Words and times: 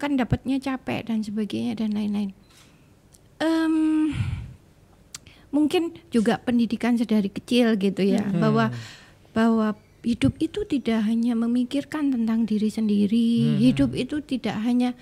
kan 0.00 0.16
dapatnya 0.16 0.56
capek 0.56 1.12
dan 1.12 1.20
sebagainya 1.20 1.76
dan 1.76 1.92
lain-lain. 1.92 2.32
Em, 3.40 4.10
mungkin 5.52 5.92
juga 6.08 6.40
pendidikan 6.40 6.96
sedari 6.96 7.28
kecil 7.28 7.76
gitu 7.76 8.00
ya 8.00 8.24
bahwa 8.42 8.72
bahwa 9.36 9.76
hidup 10.00 10.40
itu 10.40 10.64
tidak 10.64 11.04
hanya 11.04 11.36
memikirkan 11.36 12.08
tentang 12.08 12.48
diri 12.48 12.72
sendiri 12.72 13.60
hidup 13.60 13.92
itu 13.92 14.24
tidak 14.24 14.56
hanya 14.64 14.96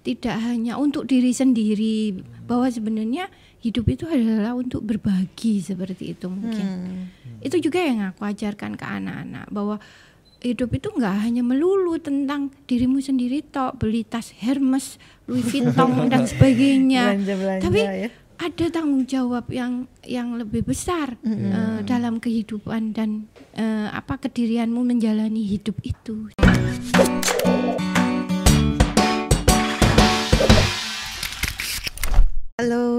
tidak 0.00 0.40
hanya 0.40 0.80
untuk 0.80 1.04
diri 1.04 1.30
sendiri 1.30 2.24
bahwa 2.48 2.66
sebenarnya 2.72 3.28
hidup 3.60 3.84
itu 3.92 4.08
adalah 4.08 4.56
untuk 4.56 4.80
berbagi 4.80 5.60
seperti 5.60 6.16
itu 6.16 6.26
mungkin. 6.32 6.64
Itu 7.44 7.60
juga 7.60 7.84
yang 7.84 8.08
aku 8.08 8.24
ajarkan 8.24 8.80
ke 8.80 8.84
anak-anak 8.88 9.52
bahwa 9.52 9.76
hidup 10.40 10.72
itu 10.72 10.88
nggak 10.88 11.16
hanya 11.20 11.44
melulu 11.44 12.00
tentang 12.00 12.48
dirimu 12.64 13.00
sendiri 13.04 13.44
tok 13.44 13.76
beli 13.76 14.08
tas 14.08 14.32
Hermes 14.40 14.96
Louis 15.28 15.44
Vuitton 15.44 15.90
dan 16.12 16.24
sebagainya 16.24 17.12
Belanja-belanja 17.12 17.62
tapi 17.62 17.80
ya. 17.84 18.08
ada 18.40 18.66
tanggung 18.72 19.04
jawab 19.04 19.44
yang 19.52 19.84
yang 20.00 20.40
lebih 20.40 20.64
besar 20.64 21.20
eh, 21.20 21.84
dalam 21.84 22.16
kehidupan 22.16 22.96
dan 22.96 23.28
eh, 23.52 23.88
apa 23.92 24.16
kedirianmu 24.16 24.80
menjalani 24.80 25.44
hidup 25.44 25.76
itu. 25.84 26.32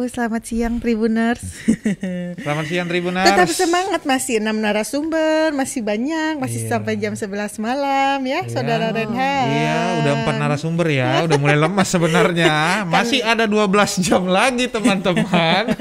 Halo, 0.01 0.09
selamat 0.09 0.43
siang 0.49 0.81
Tribuners. 0.81 1.61
Selamat 2.41 2.65
siang 2.65 2.89
Tribuners. 2.89 3.21
Tetap 3.21 3.53
semangat 3.53 4.01
masih 4.01 4.41
enam 4.41 4.57
narasumber, 4.57 5.53
masih 5.53 5.85
banyak, 5.85 6.41
masih 6.41 6.65
Iya. 6.65 6.69
sampai 6.73 6.97
jam 6.97 7.13
11 7.13 7.61
malam 7.61 8.17
ya, 8.25 8.41
Saudara 8.49 8.89
Renhan. 8.89 9.45
Iya, 9.45 9.77
udah 10.01 10.13
empat 10.25 10.35
narasumber 10.41 10.89
ya, 10.89 11.21
udah 11.21 11.37
mulai 11.37 11.53
lemas 11.53 11.85
sebenarnya. 11.85 12.81
Masih 12.89 13.21
ada 13.21 13.45
12 13.45 14.01
jam 14.01 14.25
lagi 14.25 14.65
teman-teman. 14.73 15.77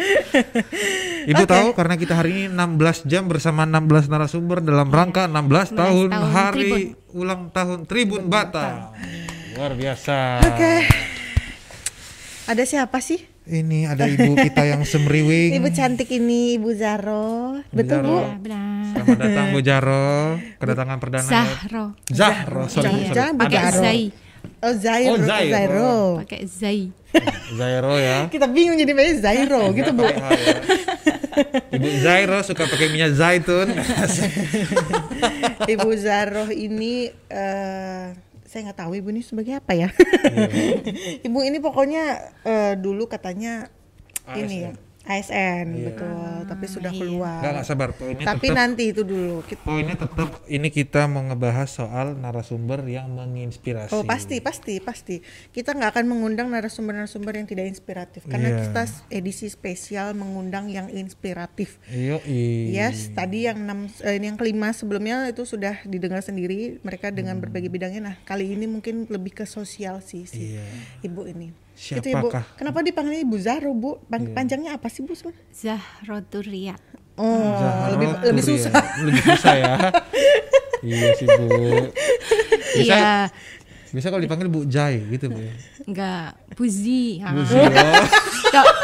Ibu 1.33 1.45
tahu 1.49 1.73
karena 1.73 1.97
kita 1.97 2.21
hari 2.21 2.45
ini 2.45 2.53
16 2.53 3.09
jam 3.09 3.25
bersama 3.25 3.65
16 3.65 4.05
narasumber 4.05 4.61
dalam 4.61 4.93
rangka 4.93 5.33
16 5.33 5.81
tahun, 5.81 6.09
tahun 6.13 6.29
hari 6.29 6.93
ulang 7.17 7.49
tahun 7.57 7.89
Tribun 7.89 8.29
Batam. 8.29 8.93
Luar 9.57 9.73
biasa. 9.73 10.45
Oke. 10.45 11.09
Ada 12.45 12.69
siapa 12.69 13.01
sih? 13.01 13.30
Ini 13.43 13.89
ada 13.89 14.05
ibu 14.05 14.37
kita 14.37 14.63
yang 14.63 14.85
semriwing. 14.85 15.57
Ibu 15.57 15.69
cantik 15.73 16.13
ini, 16.13 16.61
Ibu 16.61 16.71
Zaro. 16.77 17.57
Betul, 17.73 18.05
Zaro. 18.05 18.07
Bu? 18.07 18.17
Ya, 18.21 18.37
benar. 18.37 18.83
Selamat 18.93 19.19
datang 19.19 19.47
Bu 19.49 19.61
Jaro, 19.61 20.09
kedatangan 20.61 20.99
perdana. 21.01 21.25
ya. 21.25 21.33
Zahro. 21.33 21.85
Zahro, 22.07 22.63
sorry, 22.69 22.85
sorry. 23.01 23.17
jangan 23.17 23.35
Pakai 23.39 23.59
Zahro. 23.59 23.81
Zai, 23.81 24.03
Oh, 24.61 24.73
Zairo. 24.77 25.13
Oh, 25.13 25.19
Zairo. 25.21 25.53
Zairo. 25.53 25.97
pakai 26.21 26.41
Zai. 26.45 26.81
Zairo 27.51 27.95
ya. 27.97 28.29
Kita 28.29 28.45
bingung 28.45 28.77
jadi 28.77 28.93
namanya 28.93 29.15
Zairo 29.19 29.63
gitu, 29.73 29.91
Bu. 29.93 30.05
Ibu 31.71 31.89
Zairo 31.99 32.39
suka 32.41 32.65
pakai 32.65 32.89
minyak 32.89 33.17
zaitun. 33.17 33.73
Ibu 35.73 35.89
Zaro 35.97 36.45
ini 36.49 37.09
eh 37.29 38.13
saya 38.51 38.67
nggak 38.67 38.83
tahu 38.83 38.99
ibu 38.99 39.15
ini 39.15 39.23
sebagai 39.23 39.63
apa 39.63 39.79
ya. 39.79 39.89
ibu 41.27 41.39
ini 41.47 41.63
pokoknya 41.63 42.03
eh, 42.43 42.75
dulu 42.75 43.07
katanya 43.07 43.71
ini 44.35 44.67
ya 44.67 44.75
ASN 45.11 45.67
betul, 45.83 46.35
tapi 46.47 46.65
sudah 46.65 46.93
keluar. 46.93 47.43
Enggak, 47.43 47.53
enggak 47.53 47.67
sabar. 47.67 47.89
Poinnya 47.91 48.25
Tapi 48.25 48.47
tetap, 48.47 48.57
nanti 48.57 48.85
itu 48.89 49.03
dulu. 49.03 49.43
Kita- 49.43 49.67
poinnya 49.67 49.97
tetap 49.99 50.31
ini 50.47 50.69
kita 50.69 51.01
mau 51.05 51.23
ngebahas 51.23 51.67
soal 51.67 52.15
narasumber 52.15 52.87
yang 52.87 53.11
menginspirasi. 53.11 53.91
Oh 53.91 54.03
pasti 54.03 54.39
pasti 54.39 54.79
pasti 54.79 55.19
kita 55.51 55.75
nggak 55.75 55.99
akan 55.99 56.05
mengundang 56.07 56.47
narasumber-narasumber 56.49 57.35
yang 57.35 57.47
tidak 57.47 57.67
inspiratif 57.67 58.23
karena 58.25 58.49
Iya. 58.49 58.59
kita 58.65 58.83
edisi 59.11 59.47
spesial 59.47 60.15
mengundang 60.15 60.69
yang 60.69 60.87
inspiratif. 60.87 61.83
Iya, 61.87 62.23
Yes, 62.71 63.11
tadi 63.11 63.45
yang 63.45 63.61
enam, 63.61 63.91
eh, 64.01 64.15
ini 64.15 64.31
yang 64.31 64.39
kelima 64.39 64.71
sebelumnya 64.71 65.27
itu 65.27 65.43
sudah 65.43 65.83
didengar 65.85 66.23
sendiri 66.23 66.79
mereka 66.81 67.11
dengan 67.11 67.37
berbagai 67.37 67.67
bidangnya. 67.67 68.01
Nah 68.01 68.17
kali 68.23 68.55
ini 68.55 68.65
mungkin 68.65 69.05
lebih 69.07 69.35
ke 69.35 69.45
sosial 69.45 69.99
sih 70.01 70.23
si 70.25 70.55
Iya. 70.55 70.65
ibu 71.03 71.27
ini. 71.27 71.51
Itu 71.81 71.97
ibu. 71.99 72.29
Siapakah? 72.29 72.45
Kenapa 72.55 72.79
dipanggilnya 72.81 73.23
Ibu 73.23 73.37
Zaro 73.37 73.73
bu? 73.73 73.97
Pan- 74.05 74.31
Panjangnya 74.31 74.77
apa 74.77 74.87
sih 74.87 75.01
bu? 75.01 75.13
sebenarnya? 75.13 75.41
Zahro 75.51 76.21
Turiat. 76.23 76.81
Oh 77.17 77.57
Zahra 77.57 77.89
lebih 77.91 78.09
lebih 78.23 78.43
Turi 78.43 78.53
ya. 78.53 78.61
susah. 78.61 78.73
Lebih 79.01 79.23
susah 79.25 79.55
ya. 79.55 79.73
iya 80.87 81.07
sih, 81.15 81.27
Bu. 81.27 81.47
Bisa 82.71 82.97
Iya, 82.97 83.13
bisa 83.91 84.07
kalau 84.07 84.21
dipanggil 84.21 84.47
Bu 84.47 84.65
Jai 84.65 85.01
gitu, 85.07 85.29
Bu. 85.29 85.41
enggak 85.85 86.37
Buzi. 86.53 87.19
Ah. 87.19 87.33
Bu 87.33 87.41
Zio. 87.43 87.65
Dok- 88.51 88.77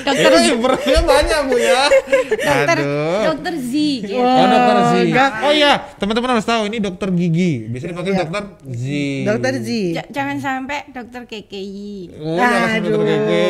dokter 0.00 0.30
Itu 0.30 0.38
ibaratnya 0.52 1.00
banyak, 1.02 1.40
Bu 1.44 1.56
ya. 1.56 1.82
dokter 2.30 2.76
Aduh. 2.78 3.22
dokter 3.28 3.54
Z 3.56 3.72
gitu. 4.00 4.14
Oh, 4.16 4.44
dokter 4.44 4.76
Z. 4.80 4.92
enggak. 5.04 5.30
Oh 5.40 5.52
iya, 5.52 5.72
teman-teman 5.94 6.28
harus 6.32 6.44
tahu 6.44 6.62
ini 6.66 6.78
dokter 6.78 7.08
gigi. 7.10 7.52
Bisa 7.66 7.84
dipanggil 7.86 8.12
Iya. 8.12 8.20
dokter 8.22 8.42
Z. 8.68 8.84
Dokter 9.24 9.52
Z. 9.56 9.68
Ja- 9.92 10.08
jangan 10.12 10.36
sampai 10.38 10.78
dokter 10.88 11.20
KKI. 11.24 11.94
Oh, 12.16 12.36
sebut 12.36 12.90
dokter 12.92 13.06
Aduh. 13.06 13.20
gigi, 13.20 13.46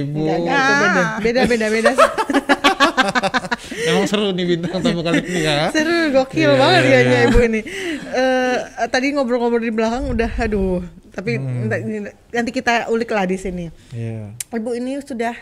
Ibu. 0.00 0.20
Enggak, 0.20 0.38
enggak, 0.38 0.58
itu 0.58 0.74
beda 0.74 1.02
beda 1.24 1.40
beda 1.44 1.66
beda. 1.68 1.92
Emang 3.80 4.04
seru 4.04 4.30
nih 4.30 4.44
bintang 4.46 4.80
tamu 4.80 5.00
kali 5.00 5.22
ini 5.22 5.40
ya. 5.40 5.70
Seru 5.70 6.10
gokil 6.10 6.44
Iya, 6.46 6.52
banget 6.54 6.80
iya, 6.80 6.90
dianya 6.92 7.16
iya. 7.16 7.26
ibu 7.26 7.38
ini. 7.40 7.60
Eh 8.10 8.56
tadi 8.86 9.06
ngobrol-ngobrol 9.10 9.60
di 9.60 9.70
belakang 9.70 10.08
udah 10.08 10.30
aduh. 10.36 10.82
Tapi 11.10 11.32
Hmm. 11.34 11.66
nanti- 12.30 12.52
kita 12.52 12.86
ulik 12.88 13.08
lah 13.08 13.24
di 13.24 13.34
sini. 13.34 13.66
Iya. 13.90 14.34
Ibu 14.48 14.70
ini 14.72 14.98
sudah 15.00 15.34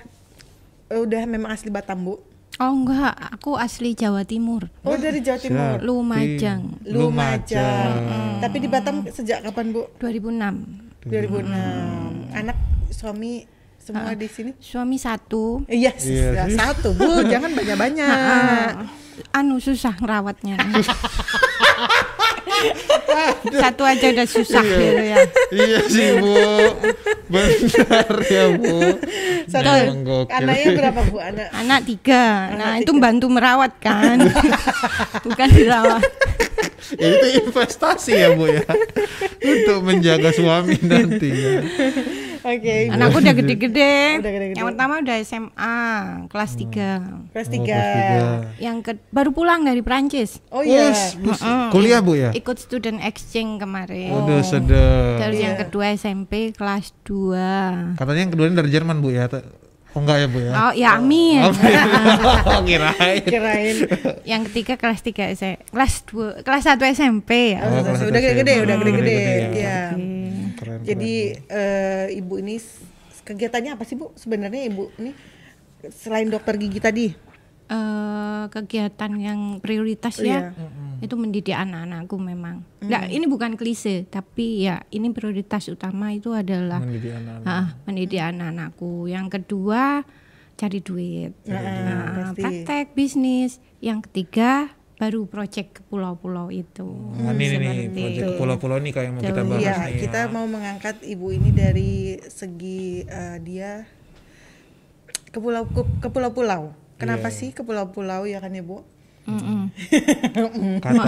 udah 0.89 1.23
memang 1.25 1.51
asli 1.51 1.69
Batam 1.69 2.03
bu. 2.03 2.15
Oh 2.57 2.73
enggak, 2.73 3.13
aku 3.37 3.53
asli 3.53 3.93
Jawa 3.93 4.25
Timur. 4.25 4.65
Oh 4.81 4.97
dari 4.97 5.21
Jawa 5.21 5.37
Timur. 5.37 5.77
Siap. 5.77 5.85
Lumajang. 5.85 6.61
Lumajang. 6.89 7.93
Tapi 8.41 8.57
di 8.59 8.69
Batam 8.69 9.05
sejak 9.07 9.45
kapan 9.45 9.77
bu? 9.77 9.85
2006. 9.99 11.05
2006. 11.05 12.33
Anak 12.33 12.57
suami 12.89 13.45
semua 13.77 14.17
di 14.17 14.27
sini? 14.27 14.51
Suami 14.57 14.97
satu. 14.97 15.63
Iya, 15.69 15.93
Iya 16.01 16.49
sih. 16.49 16.57
satu 16.57 16.97
bu. 16.97 17.21
Jangan 17.33 17.53
banyak-banyak. 17.53 18.73
Anu 19.33 19.61
susah 19.61 19.93
ngerawatnya. 19.97 20.57
satu 23.51 23.83
aja 23.83 24.07
udah 24.15 24.27
susah 24.29 24.63
gitu 24.63 25.03
ya. 25.03 25.19
Iya 25.51 25.79
sih 25.91 26.09
bu, 26.23 26.35
benar 27.27 28.11
ya 28.31 28.45
bu. 28.55 28.77
Satu. 29.51 29.73
Gokil. 30.07 30.35
Anaknya 30.35 30.69
berapa 30.79 31.01
bu? 31.11 31.17
Anak 31.19 31.49
Anak 31.51 31.81
tiga. 31.87 32.25
Nah 32.55 32.79
Anak 32.79 32.87
itu 32.87 32.93
tiga. 32.95 33.03
bantu 33.03 33.27
merawat 33.31 33.73
kan, 33.83 34.19
bukan 35.27 35.49
dirawat. 35.51 36.03
Ya, 36.97 37.07
itu 37.19 37.27
investasi 37.43 38.13
ya 38.15 38.29
bu 38.39 38.47
ya, 38.47 38.63
untuk 39.43 39.79
menjaga 39.83 40.31
suami 40.31 40.79
nanti 40.87 41.29
ya. 41.35 41.61
Oke. 42.47 42.75
Ibu. 42.87 42.95
Anakku 42.95 43.19
udah 43.19 43.35
gede-gede. 43.35 43.95
Yang 44.55 44.67
pertama 44.67 44.95
udah 44.99 45.17
SMA 45.21 45.77
kelas 46.27 46.53
3 46.55 46.63
Kelas 47.29 47.47
Oh, 47.47 47.53
tiga. 47.53 47.75
kelas 47.75 47.89
tiga. 47.91 48.21
Yang 48.57 48.77
ke 48.81 48.93
baru 49.11 49.31
pulang 49.31 49.61
dari 49.61 49.83
Prancis. 49.83 50.39
Oh 50.49 50.63
iya. 50.63 50.89
Wus, 50.89 51.03
bus- 51.19 51.45
kuliah 51.69 51.99
bu 51.99 52.15
ya? 52.15 52.31
Ikut 52.33 52.57
student 52.57 52.99
exchange 53.01 53.59
kemarin. 53.59 54.15
Udah 54.15 54.41
sedap. 54.41 55.19
Terus 55.19 55.37
yang 55.37 55.55
Iya. 55.55 55.63
kedua 55.63 55.85
SMP 55.93 56.33
kelas 56.51 56.95
2 57.03 57.95
Katanya 57.95 58.21
yang 58.21 58.33
kedua 58.33 58.47
ini 58.47 58.55
dari 58.55 58.71
Jerman 58.71 58.99
bu 58.99 59.11
ya? 59.11 59.27
Oh 59.93 60.05
enggak 60.05 60.17
ya 60.19 60.27
bu 60.29 60.39
ya? 60.39 60.53
Oh 60.55 60.73
ya 60.73 60.89
amin. 60.95 61.41
Oh 61.41 62.61
kirain. 62.69 63.23
Kirain. 63.23 63.77
yang 64.25 64.45
ketiga 64.45 64.77
kelas 64.77 65.01
3 65.01 65.33
SMP. 65.33 65.65
Kelas 65.67 65.95
2 66.05 66.45
kelas 66.45 66.63
1 66.69 66.85
SMP 66.87 67.31
ya. 67.57 67.65
Oh, 67.65 67.81
kelas 67.81 67.83
udah 67.83 67.97
satu 67.97 68.13
gede-gede, 68.13 68.55
udah 68.61 68.75
gede-gede. 68.77 69.17
Gede-gede, 69.17 69.57
Iya. 69.57 69.79
Keren, 69.89 70.16
Jadi 70.87 71.13
eh, 71.51 72.07
ibu 72.15 72.35
ini 72.39 72.57
kegiatannya 73.27 73.75
apa 73.75 73.83
sih 73.83 73.99
bu? 73.99 74.15
Sebenarnya 74.15 74.63
ibu 74.71 74.89
ini 75.03 75.11
selain 75.91 76.31
dokter 76.31 76.55
gigi 76.57 76.79
tadi. 76.79 77.07
Eh, 77.67 78.45
kegiatan 78.47 79.11
yang 79.19 79.59
prioritas 79.59 80.23
ya 80.23 80.55
itu 81.03 81.19
mendidik 81.19 81.51
anak-anakku 81.51 82.15
memang. 82.15 82.63
Nggak, 82.79 83.11
ini 83.11 83.27
bukan 83.27 83.59
klise 83.59 84.07
tapi 84.07 84.63
ya 84.63 84.87
ini 84.95 85.11
prioritas 85.11 85.67
utama 85.67 86.15
itu 86.15 86.31
adalah 86.31 86.79
Mendidik 86.79 87.19
anak-anak. 87.19 87.51
ah, 87.51 87.67
mendidik 87.83 88.23
anak-anakku. 88.23 89.11
Yang 89.11 89.27
kedua 89.35 90.07
cari 90.57 90.79
duit. 90.79 91.35
Nah, 91.51 92.31
pasti. 92.33 92.41
praktek 92.41 92.87
bisnis. 92.95 93.59
Yang 93.83 94.09
ketiga 94.09 94.71
baru 94.97 95.29
proyek 95.29 95.77
ke 95.77 95.81
pulau-pulau 95.85 96.49
itu. 96.49 96.89
Nah, 97.21 97.31
ini 97.31 97.45
nih, 97.53 97.93
proyek 97.93 98.17
itu. 98.17 98.33
pulau-pulau 98.41 98.81
nih 98.81 98.93
kayak 98.93 99.07
yang 99.07 99.15
mau 99.15 99.23
kita 99.23 99.43
bahas 99.45 99.61
Iya, 99.61 99.77
nih 99.77 99.95
kita 100.01 100.21
ya. 100.25 100.33
mau 100.33 100.47
mengangkat 100.49 100.97
ibu 101.05 101.27
ini 101.31 101.51
dari 101.53 101.93
segi 102.23 103.05
eh, 103.05 103.37
dia 103.41 103.85
ke 105.29 105.39
pulau 105.39 105.69
ke, 105.69 105.83
ke 106.01 106.09
pulau-pulau. 106.09 106.73
Kenapa 106.97 107.29
Iya. 107.29 107.37
sih 107.37 107.49
ke 107.53 107.61
pulau-pulau 107.61 108.25
ya 108.25 108.41
kan 108.41 108.51
ibu? 108.51 108.81
Mm-mm. 109.27 109.75
Kata, 110.87 111.03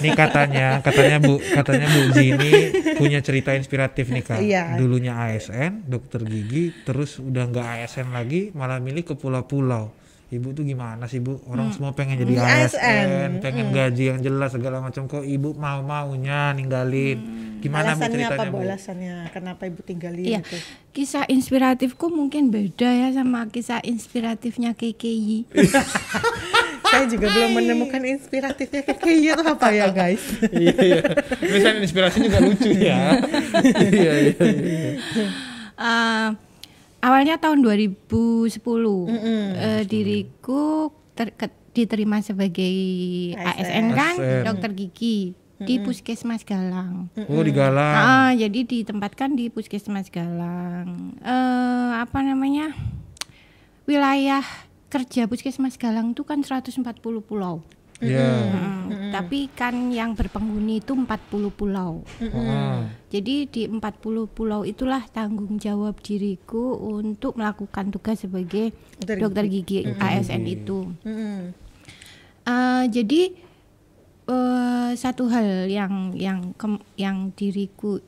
nih 0.00 0.12
katanya, 0.16 0.80
katanya 0.80 1.20
Bu, 1.20 1.36
katanya 1.36 1.84
Bu 1.92 2.08
Zini 2.16 2.72
punya 2.96 3.20
cerita 3.20 3.52
inspiratif 3.52 4.08
nih 4.08 4.24
Kak. 4.24 4.40
Iya. 4.40 4.80
Dulunya 4.80 5.12
ASN, 5.14 5.84
dokter 5.84 6.24
gigi, 6.24 6.72
terus 6.88 7.20
udah 7.20 7.44
nggak 7.44 7.66
ASN 7.84 8.16
lagi, 8.16 8.50
malah 8.56 8.80
milih 8.80 9.04
ke 9.04 9.14
pulau-pulau. 9.14 9.92
Ibu 10.26 10.50
tuh 10.52 10.62
gimana 10.62 11.06
sih 11.06 11.18
Bu? 11.18 11.38
Orang 11.46 11.70
semua 11.70 11.90
pengen 11.92 12.18
jadi 12.18 12.34
Hmm, 12.34 12.50
ASN, 12.66 12.74
ASN. 12.74 13.30
pengen 13.38 13.66
gaji 13.70 14.04
yang 14.08 14.18
jelas 14.18 14.50
segala 14.50 14.78
macam. 14.80 15.06
Kok 15.06 15.22
Ibu 15.22 15.54
mau 15.54 15.78
maunya 15.80 16.50
ninggalin? 16.50 17.18
Gimana 17.56 17.94
Bu 17.94 18.02
alasannya 18.02 18.10
apa 18.20 18.34
ceritanya 18.34 18.48
bu 18.48 18.52
Bu? 18.52 18.60
alasannya 18.60 19.14
kenapa 19.30 19.62
ibu 19.64 19.80
tinggalin 19.80 20.22
Iya, 20.24 20.40
itu 20.40 20.58
kisah 20.92 21.24
inspiratifku 21.26 22.06
mungkin 22.08 22.48
beda 22.48 22.84
ya 22.86 23.08
sama 23.12 23.46
kisah 23.46 23.78
inspiratifnya 23.80 24.72
KKI. 24.72 25.46
saya 26.86 27.04
juga 27.06 27.26
belum 27.28 27.50
menemukan 27.52 27.98
inspiratifnya 28.00 28.82
kayak 28.84 29.02
itu 29.02 29.42
apa 29.42 29.68
ya 29.70 29.90
guys 29.90 30.22
iya, 30.54 30.74
iya. 30.76 31.02
Misalnya 31.40 31.80
inspirasi 31.82 32.18
juga 32.20 32.38
lucu 32.40 32.70
ya. 32.72 33.18
iya, 33.90 34.12
iya, 34.24 34.34
iya. 34.38 34.92
Eh, 35.76 36.28
awalnya 36.98 37.36
tahun 37.36 37.60
2010 37.60 38.56
eh, 39.54 39.82
diriku 39.82 40.88
ter- 41.12 41.32
ke- 41.32 41.52
diterima 41.72 42.18
sebagai 42.18 42.74
ASN 43.34 43.86
kan 43.92 44.14
ASN. 44.14 44.44
dokter 44.44 44.70
gigi 44.72 45.18
di 45.58 45.76
Puskesmas 45.78 46.40
Galang. 46.42 47.08
Oh, 47.26 47.40
di 47.40 47.48
Galang. 47.50 47.96
Ah, 47.96 48.30
jadi 48.30 48.60
ditempatkan 48.62 49.32
di 49.32 49.48
Puskesmas 49.48 50.08
Galang. 50.08 51.16
Eh 51.18 51.90
apa 51.94 52.20
namanya? 52.20 52.72
Wilayah 53.84 54.44
kerja 54.86 55.24
Puskesmas 55.24 55.76
Galang 55.76 56.12
itu 56.12 56.22
kan 56.22 56.40
140 56.40 56.80
pulau. 57.20 57.64
Iya. 57.98 58.28
Hmm, 58.46 59.08
Tapi 59.08 59.48
kan 59.48 59.88
yang 59.88 60.12
berpenghuni 60.12 60.78
itu 60.78 60.92
40 60.92 61.08
pulau. 61.50 62.04
Oh. 62.04 62.78
Jadi 63.08 63.34
di 63.46 63.62
40 63.64 63.80
pulau 64.28 64.62
itulah 64.62 65.00
tanggung 65.08 65.56
jawab 65.56 65.96
diriku 65.98 66.76
untuk 66.76 67.34
melakukan 67.34 67.88
tugas 67.88 68.20
sebagai 68.20 68.76
Dokter 68.96 69.16
dokter 69.18 69.44
gigi 69.46 69.78
ASN 69.96 70.44
itu. 70.44 70.92
Eh, 72.44 72.84
jadi 72.86 73.22
eh, 74.26 74.90
satu 74.94 75.26
hal 75.26 75.66
yang 75.66 76.12
yang 76.12 76.52
kem- 76.54 76.84
yang 76.94 77.32
diriku 77.32 77.98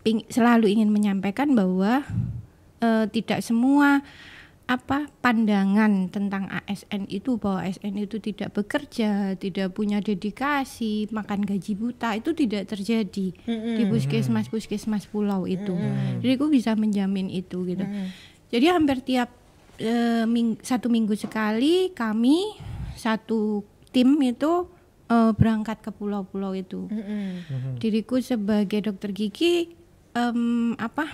ping- 0.00 0.26
selalu 0.28 0.70
ingin 0.70 0.88
menyampaikan 0.88 1.52
bahwa 1.52 2.02
eh, 2.78 3.04
tidak 3.10 3.42
semua 3.42 4.00
apa 4.66 5.06
pandangan 5.22 6.10
tentang 6.10 6.50
ASN 6.50 7.06
itu 7.06 7.38
bahwa 7.38 7.62
ASN 7.62 8.02
itu 8.02 8.18
tidak 8.18 8.50
bekerja, 8.50 9.38
tidak 9.38 9.70
punya 9.70 10.02
dedikasi, 10.02 11.06
makan 11.14 11.46
gaji 11.46 11.78
buta 11.78 12.18
itu 12.18 12.34
tidak 12.34 12.66
terjadi 12.66 13.30
di 13.46 13.82
puskesmas 13.86 14.50
puskesmas 14.50 15.06
pulau 15.06 15.46
itu. 15.46 15.70
Jadi 16.18 16.32
aku 16.34 16.50
bisa 16.50 16.74
menjamin 16.74 17.30
itu 17.30 17.62
gitu. 17.62 17.86
Jadi 18.50 18.66
hampir 18.66 19.06
tiap 19.06 19.30
eh, 19.78 20.26
ming- 20.26 20.58
satu 20.58 20.90
minggu 20.90 21.14
sekali 21.14 21.94
kami 21.94 22.58
satu 22.98 23.62
tim 23.94 24.18
itu 24.18 24.66
eh, 25.06 25.30
berangkat 25.30 25.78
ke 25.78 25.94
pulau-pulau 25.94 26.58
itu. 26.58 26.90
Mm-mm. 26.90 27.78
Diriku 27.78 28.18
sebagai 28.18 28.82
dokter 28.82 29.14
gigi 29.14 29.70
em, 30.10 30.74
apa 30.74 31.06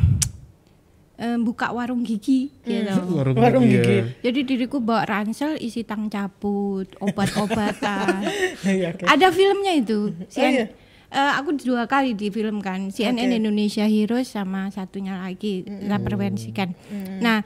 em, 1.22 1.38
buka 1.46 1.70
warung 1.70 2.02
gigi 2.02 2.50
gitu. 2.66 2.98
Warung, 3.16 3.38
Warung 3.38 3.64
gigi. 3.70 3.78
gigi. 3.78 3.94
ya. 3.94 4.04
Jadi 4.28 4.40
diriku 4.42 4.82
bawa 4.82 5.06
ransel 5.06 5.54
isi 5.62 5.86
tang 5.86 6.10
cabut, 6.10 6.90
obat-obatan. 6.98 8.26
Iya, 8.66 8.94
oke. 8.94 9.04
Ada 9.06 9.28
filmnya 9.30 9.72
itu. 9.78 10.10
CN 10.26 10.52
iya? 10.52 10.66
Eh, 11.12 11.32
aku 11.36 11.52
dua 11.60 11.84
kali 11.84 12.16
difilmkan 12.16 12.88
CNN 12.88 13.28
Oke. 13.28 13.36
Indonesia 13.36 13.84
Heroes 13.84 14.32
sama 14.32 14.72
satunya 14.72 15.20
lagi 15.20 15.60
La 15.84 16.00
Prevensikan. 16.00 16.72
Nah, 17.20 17.44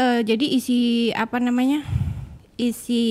eh, 0.00 0.24
jadi 0.24 0.46
isi 0.48 1.12
apa 1.12 1.36
namanya? 1.36 1.84
Isi 2.56 3.04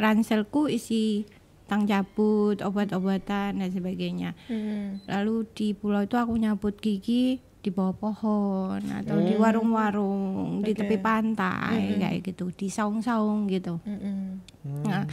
ranselku 0.00 0.72
isi 0.72 1.28
tang 1.68 1.84
cabut, 1.84 2.64
obat-obatan 2.64 3.60
dan 3.60 3.68
sebagainya. 3.68 4.32
Mm. 4.48 5.04
Lalu 5.04 5.52
di 5.52 5.68
pulau 5.76 6.04
itu 6.08 6.16
aku 6.16 6.32
nyabut 6.40 6.80
gigi 6.80 7.44
di 7.64 7.72
bawah 7.72 7.96
pohon 7.96 8.84
atau 8.92 9.16
di 9.24 9.32
warung-warung 9.40 10.60
di 10.60 10.76
tepi 10.76 11.00
pantai 11.00 11.96
kayak 11.96 12.20
gitu, 12.20 12.52
di 12.52 12.68
saung-saung 12.68 13.48
gitu. 13.48 13.80
Mm-mm. 13.88 14.44
Nah, 14.84 15.08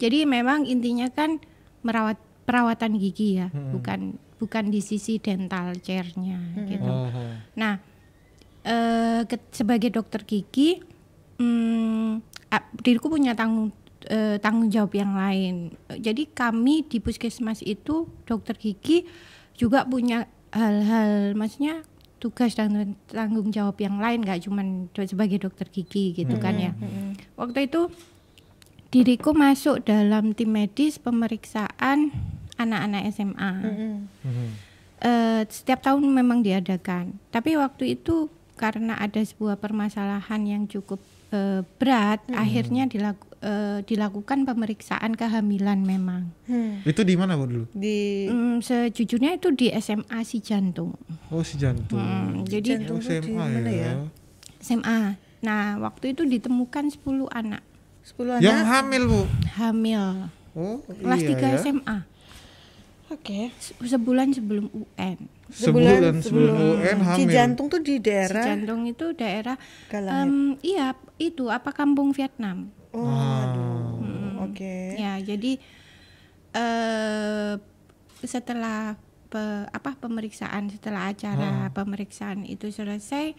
jadi 0.00 0.24
memang 0.24 0.64
intinya 0.64 1.12
kan 1.12 1.36
merawat 1.84 2.16
perawatan 2.48 2.96
gigi 2.96 3.36
ya, 3.44 3.52
bukan 3.52 4.16
bukan 4.40 4.72
di 4.72 4.80
sisi 4.80 5.20
dental 5.20 5.76
chairnya 5.84 6.40
gitu. 6.64 6.88
Oh. 6.88 7.12
Nah, 7.60 7.76
eh, 8.64 9.28
ke- 9.28 9.52
sebagai 9.52 9.92
dokter 9.92 10.24
gigi, 10.24 10.80
hmm, 11.36 12.24
diriku 12.80 13.12
punya 13.12 13.36
tanggung 13.36 13.76
eh, 14.08 14.40
tanggung 14.40 14.72
jawab 14.72 14.96
yang 14.96 15.12
lain. 15.12 15.76
Jadi 15.92 16.32
kami 16.32 16.88
di 16.88 17.04
puskesmas 17.04 17.60
itu 17.60 18.08
dokter 18.24 18.56
gigi 18.56 19.04
juga 19.52 19.84
punya 19.84 20.24
hal-hal, 20.50 21.32
maksudnya 21.32 21.82
tugas 22.16 22.52
dan 22.52 22.74
tanggung 23.06 23.48
jawab 23.48 23.78
yang 23.78 23.96
lain, 23.96 24.20
nggak 24.20 24.44
cuman 24.44 24.66
do- 24.90 25.04
sebagai 25.04 25.40
dokter 25.40 25.66
gigi 25.66 26.12
gitu 26.12 26.36
kan 26.36 26.54
ya. 26.54 26.72
Waktu 27.34 27.66
itu 27.66 27.88
diriku 28.88 29.32
masuk 29.32 29.82
dalam 29.82 30.34
tim 30.34 30.50
medis 30.50 30.98
pemeriksaan 30.98 32.10
anak-anak 32.56 33.08
SMA. 33.08 33.50
Mm-mm. 33.62 33.94
Mhm. 34.20 34.46
Eh, 35.00 35.42
setiap 35.48 35.80
tahun 35.80 36.04
memang 36.04 36.44
diadakan. 36.44 37.16
Tapi 37.30 37.56
waktu 37.56 37.96
itu 37.96 38.28
karena 38.54 39.00
ada 39.00 39.16
sebuah 39.16 39.56
permasalahan 39.56 40.44
yang 40.44 40.62
cukup 40.66 41.00
eh, 41.30 41.62
berat, 41.78 42.20
akhirnya 42.34 42.84
dilaku- 42.84 43.29
eh, 43.40 43.80
dilakukan 43.82 44.44
pemeriksaan 44.44 45.12
kehamilan 45.12 45.80
memang. 45.80 46.28
Hmm. 46.44 46.80
Itu 46.82 47.02
di 47.02 47.14
mana 47.14 47.34
Bu 47.34 47.46
dulu? 47.46 47.64
di 47.70 48.26
Hmm, 48.26 48.58
sejujurnya 48.58 49.34
itu 49.34 49.48
di 49.50 49.72
SMA 49.74 50.20
si 50.22 50.38
jantung. 50.38 50.92
Oh, 51.28 51.40
si 51.40 51.56
jantung. 51.56 51.96
Hmm, 51.96 52.44
jadi 52.44 52.76
Jantung 52.76 52.96
Oh, 52.96 53.02
tuh 53.02 53.10
di 53.10 53.20
SMA 53.22 53.36
mana 53.38 53.70
ya? 53.70 53.92
SMA. 54.58 55.00
Nah, 55.40 55.62
waktu 55.80 56.12
itu 56.12 56.22
ditemukan 56.22 56.84
10 56.90 57.00
anak 57.26 57.64
10 58.02 58.38
Yang 58.38 58.58
anak 58.58 58.68
hamil, 58.70 59.02
Bu. 59.04 59.20
hamil 59.54 60.04
Oh, 60.50 60.84
kelas 60.84 61.20
iya 61.20 61.28
3 61.30 61.46
ya. 61.46 61.58
SMA 61.62 61.98
oke 63.08 63.40
se- 63.56 63.74
sebulan 63.80 64.30
sebelum 64.30 64.66
UN. 64.68 65.18
Sebulan 65.48 66.20
sebelum 66.20 66.54
UN 66.76 66.96
si 67.00 67.06
hamil. 67.22 67.32
jantung 67.32 67.66
tuh 67.66 67.80
di 67.80 67.96
Si 67.96 68.04
daerah 68.04 68.44
jantung 68.44 68.84
itu 68.84 69.10
daerah 69.12 69.56
Galang 69.86 70.06
ya? 70.06 70.22
em, 70.22 70.32
iya 70.60 70.86
itu 71.16 71.48
apa 71.48 71.70
kampung 71.70 72.12
Vietnam. 72.12 72.70
Oh 72.92 73.06
aduh 73.06 74.46
oke. 74.46 74.74
Ya, 74.94 75.16
jadi 75.18 75.58
eh 76.50 77.54
setelah 78.20 78.98
pe- 79.26 79.68
apa 79.70 79.96
pemeriksaan 79.96 80.68
setelah 80.68 81.08
acara 81.08 81.70
pemeriksaan 81.70 82.42
itu 82.44 82.68
selesai 82.68 83.32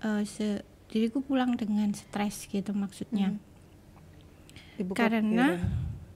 eh, 0.00 0.22
se- 0.24 0.66
diriku 0.90 1.22
pulang 1.22 1.54
dengan 1.54 1.88
stres 1.92 2.44
gitu 2.46 2.74
maksudnya. 2.74 3.38
Ibu 4.76 4.92
Karena 4.92 5.56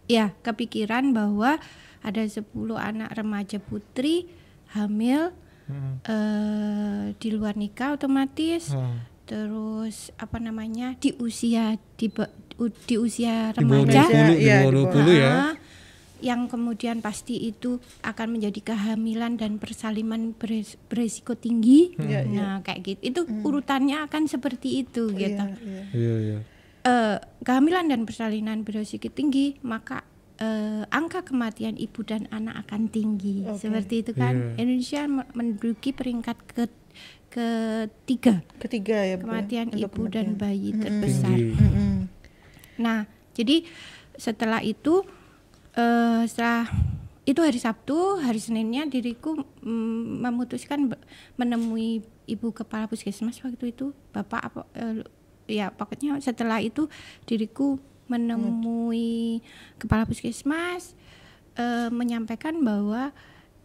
ya 0.07 0.35
kepikiran 0.37 1.11
bahwa 1.11 1.57
ada 2.01 2.23
10 2.23 2.45
anak 2.77 3.11
remaja 3.13 3.59
putri 3.59 4.27
hamil 4.73 5.33
Hmm. 5.67 5.99
eh 6.07 7.11
di 7.19 7.35
luar 7.35 7.59
nikah 7.59 7.99
otomatis. 7.99 8.71
Oh. 8.71 8.87
terus 9.27 10.15
apa 10.15 10.39
namanya 10.39 10.95
di 10.95 11.11
usia 11.19 11.75
di, 11.99 12.07
di 12.59 12.97
usia 12.97 13.53
Di 13.53 13.63
bawah 13.63 13.85
remaja 13.85 14.03
20, 14.03 14.13
di 14.33 14.35
Iya, 14.43 14.57
bawah 14.59 14.73
di 14.73 14.83
20 15.05 15.13
ya. 15.15 15.31
Ah, 15.31 15.55
yang 16.17 16.41
kemudian 16.47 16.97
pasti 16.99 17.37
itu 17.39 17.77
akan 18.01 18.27
menjadi 18.33 18.61
kehamilan 18.67 19.37
dan 19.37 19.57
persalinan 19.57 20.33
beres- 20.33 20.81
beresiko 20.83 21.35
tinggi. 21.35 21.93
Iya, 21.95 22.25
iya. 22.25 22.41
Nah, 22.41 22.55
kayak 22.61 22.81
gitu. 22.83 23.01
Itu 23.03 23.21
urutannya 23.43 24.01
akan 24.03 24.25
seperti 24.25 24.81
itu 24.81 25.13
gitu. 25.13 25.45
Iya, 25.45 25.61
iya. 25.61 25.83
Iya, 25.93 26.15
iya. 26.19 26.39
Eh, 26.83 27.17
kehamilan 27.43 27.87
dan 27.87 28.03
persalinan 28.03 28.63
beresiko 28.63 29.09
tinggi, 29.09 29.61
maka 29.61 30.01
eh, 30.37 30.85
angka 30.91 31.21
kematian 31.23 31.77
ibu 31.77 32.01
dan 32.03 32.25
anak 32.31 32.65
akan 32.65 32.89
tinggi. 32.89 33.41
Oke. 33.43 33.57
Seperti 33.59 33.95
itu 34.01 34.13
kan. 34.13 34.35
Iya. 34.55 34.57
Indonesia 34.59 35.03
me- 35.07 35.29
menduduki 35.33 35.93
peringkat 35.93 36.37
ke 36.47 36.65
ketiga 37.29 38.41
ketiga 38.57 38.97
ya 38.99 39.17
Bu, 39.17 39.29
ya, 39.29 39.45
kematian 39.45 39.69
ibu 39.71 40.03
dan 40.07 40.33
kematian. 40.33 40.41
bayi 40.41 40.69
terbesar. 40.73 41.37
Tinggi. 41.37 41.53
Mm-mm. 41.55 41.95
Nah, 42.81 43.09
jadi 43.37 43.65
setelah 44.17 44.65
itu 44.65 45.05
eh 45.77 46.25
setelah 46.25 46.69
itu 47.27 47.41
hari 47.43 47.59
Sabtu, 47.59 48.23
hari 48.23 48.39
Seninnya 48.39 48.87
diriku 48.87 49.35
mm, 49.61 50.23
memutuskan 50.23 50.95
menemui 51.35 52.07
ibu 52.31 52.55
kepala 52.55 52.87
puskesmas 52.87 53.43
waktu 53.43 53.75
itu, 53.75 53.91
bapak 54.15 54.41
apa 54.41 54.61
eh, 54.79 55.03
ya 55.51 55.75
pokoknya 55.75 56.23
setelah 56.23 56.63
itu 56.63 56.87
diriku 57.27 57.83
menemui 58.07 59.43
kepala 59.79 60.07
puskesmas 60.07 60.95
eh, 61.59 61.91
menyampaikan 61.91 62.63
bahwa 62.63 63.11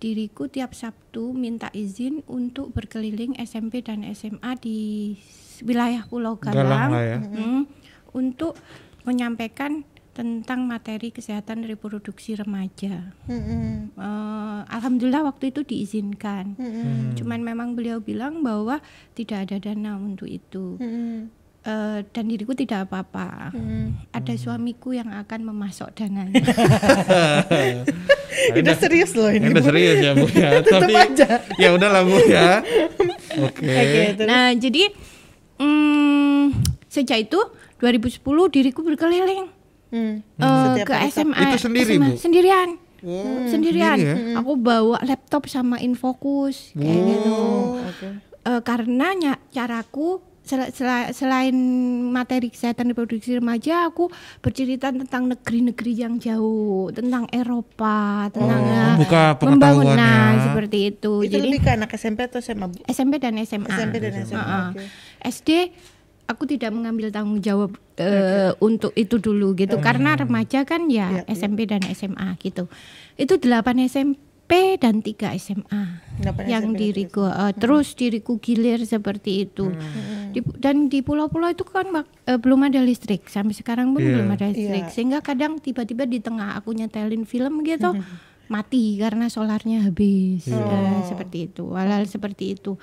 diriku 0.02 0.50
tiap 0.50 0.74
Sabtu 0.74 1.30
minta 1.30 1.70
izin 1.70 2.26
untuk 2.26 2.74
berkeliling 2.74 3.38
SMP 3.38 3.86
dan 3.86 4.02
SMA 4.18 4.58
di 4.58 5.14
wilayah 5.62 6.02
Pulau 6.10 6.42
Galang 6.42 6.58
Galang, 6.66 6.92
ya. 6.98 7.18
mm, 7.22 7.62
untuk 8.18 8.58
menyampaikan 9.08 9.84
tentang 10.12 10.68
materi 10.68 11.08
kesehatan 11.16 11.64
reproduksi 11.64 12.36
remaja. 12.36 13.16
Mm-mm. 13.32 13.96
Eh, 13.96 14.60
Alhamdulillah 14.68 15.24
waktu 15.24 15.56
itu 15.56 15.64
diizinkan. 15.64 16.60
Mm-mm. 16.60 17.16
Cuman 17.16 17.40
memang 17.40 17.80
beliau 17.80 18.04
bilang 18.04 18.44
bahwa 18.44 18.84
tidak 19.16 19.48
ada 19.48 19.72
dana 19.72 19.96
untuk 19.96 20.28
itu. 20.28 20.76
Mm-mm. 20.84 21.32
Eh, 21.62 22.00
dan 22.10 22.26
diriku 22.26 22.58
tidak 22.58 22.90
apa-apa. 22.90 23.54
Mm. 23.54 24.10
Ada 24.10 24.34
suamiku 24.34 24.98
yang 24.98 25.14
akan 25.14 25.46
memasok 25.46 25.94
dananya. 25.94 26.42
Nah, 26.42 27.86
Udah 28.58 28.76
serius 28.82 29.14
loh 29.14 29.30
ini. 29.30 29.46
Ini 29.46 29.54
udah 29.54 29.66
serius 29.70 29.98
ya 30.02 30.12
bu 30.18 30.26
ya. 30.34 30.50
Tetep 30.66 30.74
Tapi 30.82 30.94
aja. 30.98 31.28
ya 31.62 31.70
udahlah 31.78 32.02
bu 32.02 32.18
ya. 32.26 32.66
Oke. 33.46 33.62
Oke, 33.70 34.02
terus. 34.18 34.28
nah, 34.28 34.50
jadi 34.58 34.90
mm, 35.62 36.44
sejak 36.90 37.30
itu 37.30 37.40
2010 37.82 38.22
diriku 38.48 38.82
berkeliling 38.82 39.50
Hmm. 39.92 40.24
Setiap 40.40 40.88
ke 40.88 40.96
SMA. 41.12 41.36
Itu 41.36 41.58
sendiri, 41.60 41.94
SMA, 41.94 42.08
Bu? 42.08 42.16
Sendirian. 42.16 42.70
Oh, 43.02 43.44
sendirian. 43.44 43.98
sendiri 44.00 44.32
ya? 44.32 44.40
Aku 44.40 44.56
bawa 44.56 45.04
laptop 45.04 45.52
sama 45.52 45.84
infokus 45.84 46.72
kayak 46.72 46.96
gitu. 47.12 47.36
Oke. 47.76 48.08
Eh, 48.42 48.62
karena 48.64 49.12
caraku 49.52 50.24
sel- 50.42 50.72
sel- 50.72 51.12
selain 51.12 51.52
materi 52.08 52.48
kesehatan 52.48 52.88
reproduksi 52.88 53.36
remaja, 53.36 53.84
aku 53.86 54.08
bercerita 54.40 54.90
tentang 54.90 55.28
negeri-negeri 55.28 55.94
yang 55.94 56.16
jauh, 56.18 56.88
tentang 56.90 57.28
Eropa, 57.28 58.32
tentang 58.32 58.62
Oh, 58.62 58.96
eh, 58.96 58.96
membangun 58.96 59.36
pengetahuannya. 59.36 59.98
nah, 59.98 60.32
seperti 60.48 60.78
itu. 60.90 61.14
Itu 61.20 61.32
Jadi 61.32 61.48
lebih 61.48 61.60
ke 61.60 61.72
anak 61.74 61.92
SMP 61.94 62.20
atau 62.24 62.40
SMA? 62.40 62.72
SMP 62.88 63.20
dan 63.20 63.36
SMA. 63.38 63.68
SMP 63.68 63.96
dan 64.00 64.14
SMA. 64.24 64.40
Heeh. 64.40 64.66
Oke. 64.72 64.84
SD 65.22 65.50
aku 66.32 66.44
tidak 66.46 66.72
mengambil 66.72 67.08
tanggung 67.10 67.40
jawab 67.40 67.76
eh, 67.96 68.56
untuk 68.58 68.96
itu 68.96 69.18
dulu 69.18 69.52
gitu. 69.54 69.76
Karena 69.78 70.16
remaja 70.16 70.64
kan 70.64 70.88
ya 70.88 71.12
Iya, 71.12 71.22
iya. 71.22 71.32
SMP 71.32 71.66
dan 71.66 71.84
SMA 71.88 72.36
gitu. 72.38 72.72
Itu 73.16 73.36
8 73.36 73.52
SMP 73.84 74.52
dan 74.78 75.00
3 75.00 75.32
SMA 75.38 75.84
Delapan 76.18 76.44
yang 76.46 76.64
SMP 76.70 76.80
diriku 76.82 77.24
eh, 77.24 77.54
terus 77.54 77.94
diriku 77.94 78.36
gilir 78.38 78.82
seperti 78.82 79.46
itu. 79.46 79.70
Di- 80.32 80.44
dan 80.58 80.88
di 80.88 81.00
pulau-pulau 81.00 81.48
itu 81.48 81.64
kan 81.64 81.92
eh, 82.26 82.36
belum 82.36 82.66
ada 82.66 82.80
listrik. 82.80 83.28
Sampai 83.28 83.52
sekarang 83.52 83.92
pun 83.92 84.00
Iya. 84.00 84.12
belum 84.16 84.30
ada 84.30 84.48
listrik. 84.48 84.86
Iya. 84.86 84.92
sehingga 84.92 85.20
kadang 85.20 85.58
tiba-tiba 85.58 86.04
di 86.04 86.18
tengah 86.18 86.56
aku 86.56 86.72
nyetelin 86.72 87.24
film 87.24 87.62
gitu 87.62 87.92
mati 88.48 89.00
karena 89.00 89.28
solarnya 89.28 89.88
habis. 89.88 90.44
Eh, 90.44 91.02
seperti 91.06 91.48
itu. 91.48 91.72
Hal-hal 91.72 92.04
seperti 92.04 92.54
itu 92.54 92.76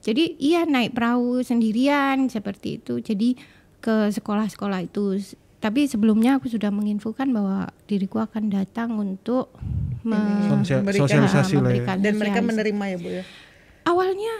jadi 0.00 0.24
iya 0.36 0.64
naik 0.64 0.92
perahu 0.92 1.40
sendirian 1.40 2.24
seperti 2.26 2.76
itu. 2.76 2.98
Jadi 2.98 3.36
ke 3.78 4.08
sekolah-sekolah 4.08 4.80
itu. 4.82 5.20
Tapi 5.56 5.84
sebelumnya 5.84 6.34
aku 6.34 6.48
sudah 6.48 6.68
menginfokan 6.68 7.28
bahwa 7.30 7.68
diriku 7.84 8.16
akan 8.18 8.48
datang 8.48 8.96
untuk 8.96 9.52
me- 10.00 10.16
Memberikan- 10.72 11.04
sosialisasi 11.04 11.28
lah 11.54 11.68
ya. 11.68 11.84
memberikan 11.84 11.96
Dan 11.98 12.12
mereka 12.16 12.40
menerima 12.40 12.84
ya 12.86 12.96
bu 12.96 13.08
ya. 13.10 13.24
awalnya 13.82 14.34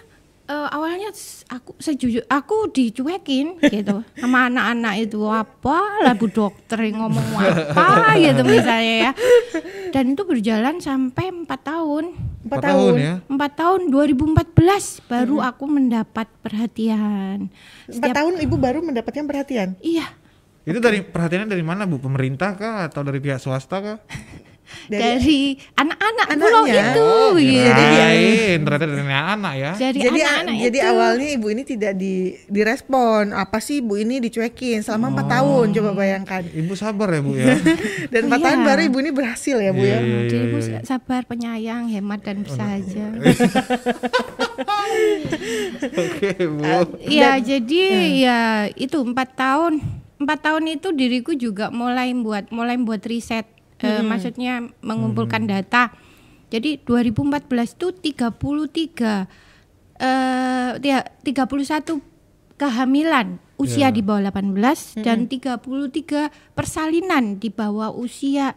eh, 0.46 0.68
awalnya 0.70 1.12
aku 1.46 1.76
sejujur 1.76 2.24
aku 2.24 2.68
dicuekin 2.68 3.60
gitu 3.60 4.00
sama 4.16 4.48
anak-anak 4.48 4.94
itu. 4.98 5.20
Apa 5.22 5.76
lah 6.00 6.16
bu 6.16 6.26
dokter 6.26 6.80
yang 6.82 7.04
ngomong 7.04 7.28
apa 7.36 8.16
gitu 8.16 8.40
misalnya 8.42 8.96
ya. 9.06 9.12
Dan 9.90 10.16
itu 10.16 10.24
berjalan 10.24 10.80
sampai 10.80 11.28
empat 11.30 11.60
tahun 11.62 12.16
Empat 12.40 12.56
Empat 12.56 12.68
tahun 12.72 12.80
tahun. 12.80 12.94
ya. 12.96 13.14
empat 13.28 13.52
tahun 13.52 13.80
2014 13.92 15.12
baru 15.12 15.36
aku 15.44 15.64
mendapat 15.68 16.26
perhatian 16.40 17.52
Empat 17.84 18.10
tahun 18.16 18.40
ibu 18.40 18.56
baru 18.56 18.80
mendapatkan 18.80 19.24
perhatian. 19.28 19.76
iya 19.78 20.08
Itu 20.64 20.80
dari 20.80 21.04
perhatiannya 21.04 21.48
dari 21.48 21.60
mana 21.60 21.84
bu? 21.84 22.00
Pemerintah 22.00 22.56
kah 22.56 22.88
atau 22.88 23.04
dari 23.04 23.20
pihak 23.20 23.40
swasta 23.40 23.76
kah? 23.80 23.98
dari 24.86 25.40
anak-anak 25.74 26.26
pulau 26.34 26.64
itu 26.64 27.08
Oh, 27.30 27.34
gitu 27.34 27.70
kirain 27.70 28.58
ternyata 28.60 28.84
dari 28.84 29.04
anak 29.06 29.54
ya. 29.54 29.72
dari 29.76 29.98
jadi 29.98 30.20
anak-anak 30.20 30.54
jadi 30.60 30.78
itu. 30.78 30.88
awalnya 30.88 31.28
ibu 31.30 31.46
ini 31.48 31.62
tidak 31.62 31.92
di 31.94 32.14
direspon. 32.46 33.32
Apa 33.32 33.58
sih 33.58 33.78
ibu 33.78 33.94
ini 33.94 34.18
dicuekin 34.18 34.80
selama 34.80 35.10
empat 35.10 35.26
tahun? 35.30 35.66
Coba 35.72 35.90
bayangkan. 35.94 36.42
Ibu 36.44 36.74
sabar 36.74 37.08
ya 37.10 37.20
bu 37.20 37.32
ya. 37.34 37.54
Dan 38.12 38.26
empat 38.26 38.38
Iya. 38.38 38.46
tahun 38.46 38.60
baru 38.64 38.80
ibu 38.84 38.98
ini 38.98 39.10
berhasil 39.10 39.56
ya 39.56 39.70
bu 39.70 39.80
Iya, 39.80 39.90
ya. 39.90 40.00
iya, 40.00 40.18
iya, 40.26 40.58
iya. 40.60 40.80
sabar, 40.82 41.22
penyayang, 41.24 41.86
hemat 41.88 42.20
dan 42.20 42.42
bersahaja. 42.42 43.06
Oke 45.96 46.30
bu. 46.40 46.62
Iya, 47.00 47.30
jadi 47.38 47.82
ya 48.18 48.40
itu 48.72 48.96
empat 49.00 49.34
tahun. 49.34 49.80
Empat 50.16 50.38
tahun 50.42 50.64
itu 50.70 50.92
diriku 50.92 51.32
juga 51.32 51.72
mulai 51.72 52.12
buat 52.12 52.52
mulai 52.52 52.76
buat 52.76 53.00
riset, 53.00 53.48
eh, 53.80 54.02
maksudnya 54.02 54.60
mengumpulkan 54.80 55.44
data. 55.44 55.92
Jadi 56.50 56.82
2014 56.82 57.78
itu 57.78 57.88
33 57.94 59.28
eh 60.00 60.70
dia 60.80 61.04
31 61.22 62.00
kehamilan 62.56 63.36
usia 63.56 63.88
Ya. 63.88 63.94
di 63.94 64.00
bawah 64.00 64.32
18 64.32 65.00
dan 65.00 65.28
33 65.28 66.28
persalinan 66.52 67.36
di 67.36 67.48
bawah 67.48 67.92
usia 67.92 68.56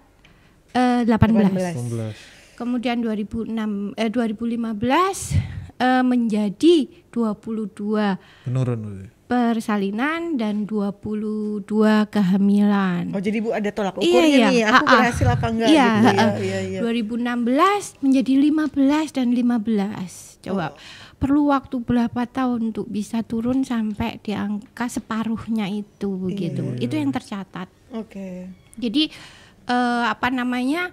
eh, 0.74 1.04
18. 1.06 1.52
19. 1.76 2.56
Kemudian 2.56 3.04
2006 3.04 3.52
eh 3.94 4.10
2015 4.10 5.36
eh, 5.78 6.04
menjadi 6.04 6.76
22 7.12 8.50
Menurun. 8.50 9.13
Persalinan 9.34 10.36
dan 10.36 10.64
22 10.64 11.66
kehamilan. 12.08 13.10
Oh 13.12 13.20
jadi 13.20 13.38
ibu 13.38 13.50
ada 13.50 13.70
tolak 13.70 13.96
Iya, 13.96 14.04
ukurnya 14.04 14.28
iya. 14.30 14.48
nih. 14.48 14.62
Aku 14.64 14.74
Ha-ha. 14.80 14.94
berhasil 14.94 15.28
apa 15.28 15.46
enggak? 15.48 15.68
Iya, 15.68 15.88
gitu. 15.90 16.08
ha-ha. 16.08 16.26
iya, 16.40 16.60
iya. 16.64 16.80
2016 16.80 18.02
menjadi 18.02 18.34
15 18.38 19.08
dan 19.12 19.28
15. 19.30 20.14
Coba 20.42 20.66
Oh. 20.66 20.72
perlu 21.16 21.42
waktu 21.48 21.76
berapa 21.80 22.22
tahun 22.26 22.60
untuk 22.70 22.88
bisa 22.88 23.22
turun 23.22 23.64
sampai 23.64 24.20
di 24.20 24.32
angka 24.32 24.86
separuhnya 24.88 25.66
itu 25.68 26.10
begitu. 26.14 26.76
Iya. 26.76 26.82
Itu 26.82 26.94
yang 26.96 27.10
tercatat. 27.10 27.68
Oke. 27.92 28.52
Jadi 28.76 29.08
eh, 29.64 30.04
apa 30.06 30.28
namanya 30.28 30.92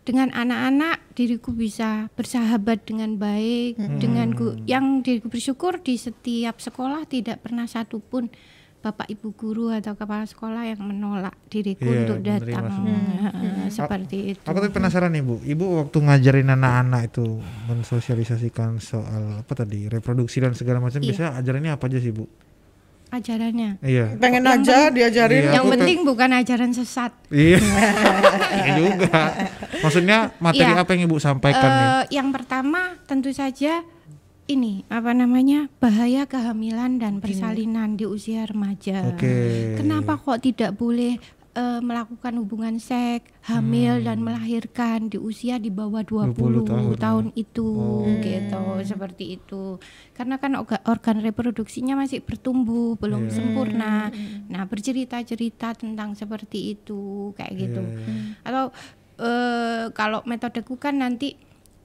dengan 0.00 0.28
anak-anak 0.30 1.12
diriku 1.12 1.52
bisa 1.52 2.08
bersahabat 2.10 2.82
dengan 2.82 3.14
baik 3.14 3.76
dengan 3.96 4.32
gu- 4.32 4.56
yang 4.64 5.00
diriku 5.00 5.28
bersyukur 5.28 5.78
di 5.78 5.94
setiap 5.94 6.56
sekolah 6.56 7.04
tidak 7.04 7.40
pernah 7.40 7.64
satupun 7.64 8.32
bapak 8.80 9.12
ibu 9.12 9.28
guru 9.30 9.68
atau 9.68 9.92
kepala 9.92 10.24
sekolah 10.24 10.64
yang 10.64 10.80
menolak 10.80 11.36
diriku 11.46 11.84
Iya, 11.84 12.00
untuk 12.00 12.18
datang 12.24 12.64
semua. 12.70 12.96
Eh, 12.96 13.68
seperti 13.76 14.16
itu. 14.32 14.40
Aku 14.40 14.56
tuh 14.56 14.72
penasaran 14.72 15.12
nih 15.12 15.20
bu. 15.20 15.36
Ibu 15.38 15.64
waktu 15.78 16.00
ngajarin 16.00 16.48
anak-anak 16.48 17.12
itu 17.12 17.44
mensosialisasikan 17.68 18.78
soal 18.78 19.36
apa 19.36 19.52
tadi 19.52 19.84
reproduksi 19.84 20.40
dan 20.40 20.56
segala 20.56 20.80
macam. 20.80 20.96
Iya. 20.96 21.12
Biasanya 21.12 21.30
ajarannya 21.36 21.72
apa 21.76 21.84
aja 21.86 21.98
sih 21.98 22.08
bu? 22.08 22.24
Ajarannya. 23.10 23.82
Iya. 23.82 24.14
Pengen 24.16 24.46
Yang 24.46 24.54
aja 24.62 24.78
diajarin. 24.88 25.42
Iya, 25.42 25.52
yang 25.58 25.66
penting 25.66 25.98
bukan 26.06 26.30
ajaran 26.30 26.70
sesat. 26.70 27.10
Iya. 27.28 27.58
Iya 28.50 28.72
juga. 28.76 29.22
Maksudnya 29.82 30.18
materi 30.38 30.70
Iya. 30.70 30.82
apa 30.82 30.90
yang 30.94 31.02
ibu 31.10 31.16
sampaikan 31.18 31.70
nih? 31.70 31.86
Eh, 31.86 32.04
yang 32.18 32.28
pertama 32.30 32.98
tentu 33.06 33.30
saja 33.30 33.82
ini 34.46 34.82
apa 34.90 35.14
namanya 35.14 35.70
bahaya 35.78 36.26
kehamilan 36.26 36.98
dan 36.98 37.22
persalinan 37.22 37.94
di 37.94 38.04
usia 38.06 38.46
remaja. 38.46 39.06
Oke. 39.14 39.78
Kenapa 39.78 40.18
kok 40.18 40.42
tidak 40.42 40.74
boleh 40.74 41.22
eh, 41.50 41.80
melakukan 41.82 42.38
hubungan 42.38 42.78
seks, 42.78 43.26
hamil 43.42 44.06
dan 44.06 44.22
melahirkan 44.22 45.10
di 45.10 45.18
usia 45.18 45.58
di 45.58 45.66
bawah 45.66 46.06
20, 46.06 46.62
20 46.62 46.64
tahun, 46.64 46.94
tahun, 46.96 47.24
ya. 47.34 47.42
itu 47.42 47.68
gitu, 48.22 48.62
seperti 48.86 49.24
itu. 49.34 49.82
Karena 50.14 50.38
kan 50.38 50.54
orga- 50.54 50.84
organ 50.86 51.18
reproduksinya 51.18 51.98
masih 51.98 52.22
bertumbuh, 52.22 52.94
belum 52.94 53.26
Iya. 53.26 53.34
sempurna. 53.34 53.94
Nah, 54.46 54.62
bercerita-cerita 54.64 55.74
tentang 55.74 56.14
seperti 56.14 56.78
itu 56.78 57.34
kayak 57.34 57.52
gitu. 57.58 57.82
Iya, 57.82 57.98
iya. 57.98 58.22
Atau 58.46 58.64
eh, 59.20 59.84
kalau 59.92 60.24
metodeku 60.24 60.80
kan 60.80 60.96
nanti 60.96 61.36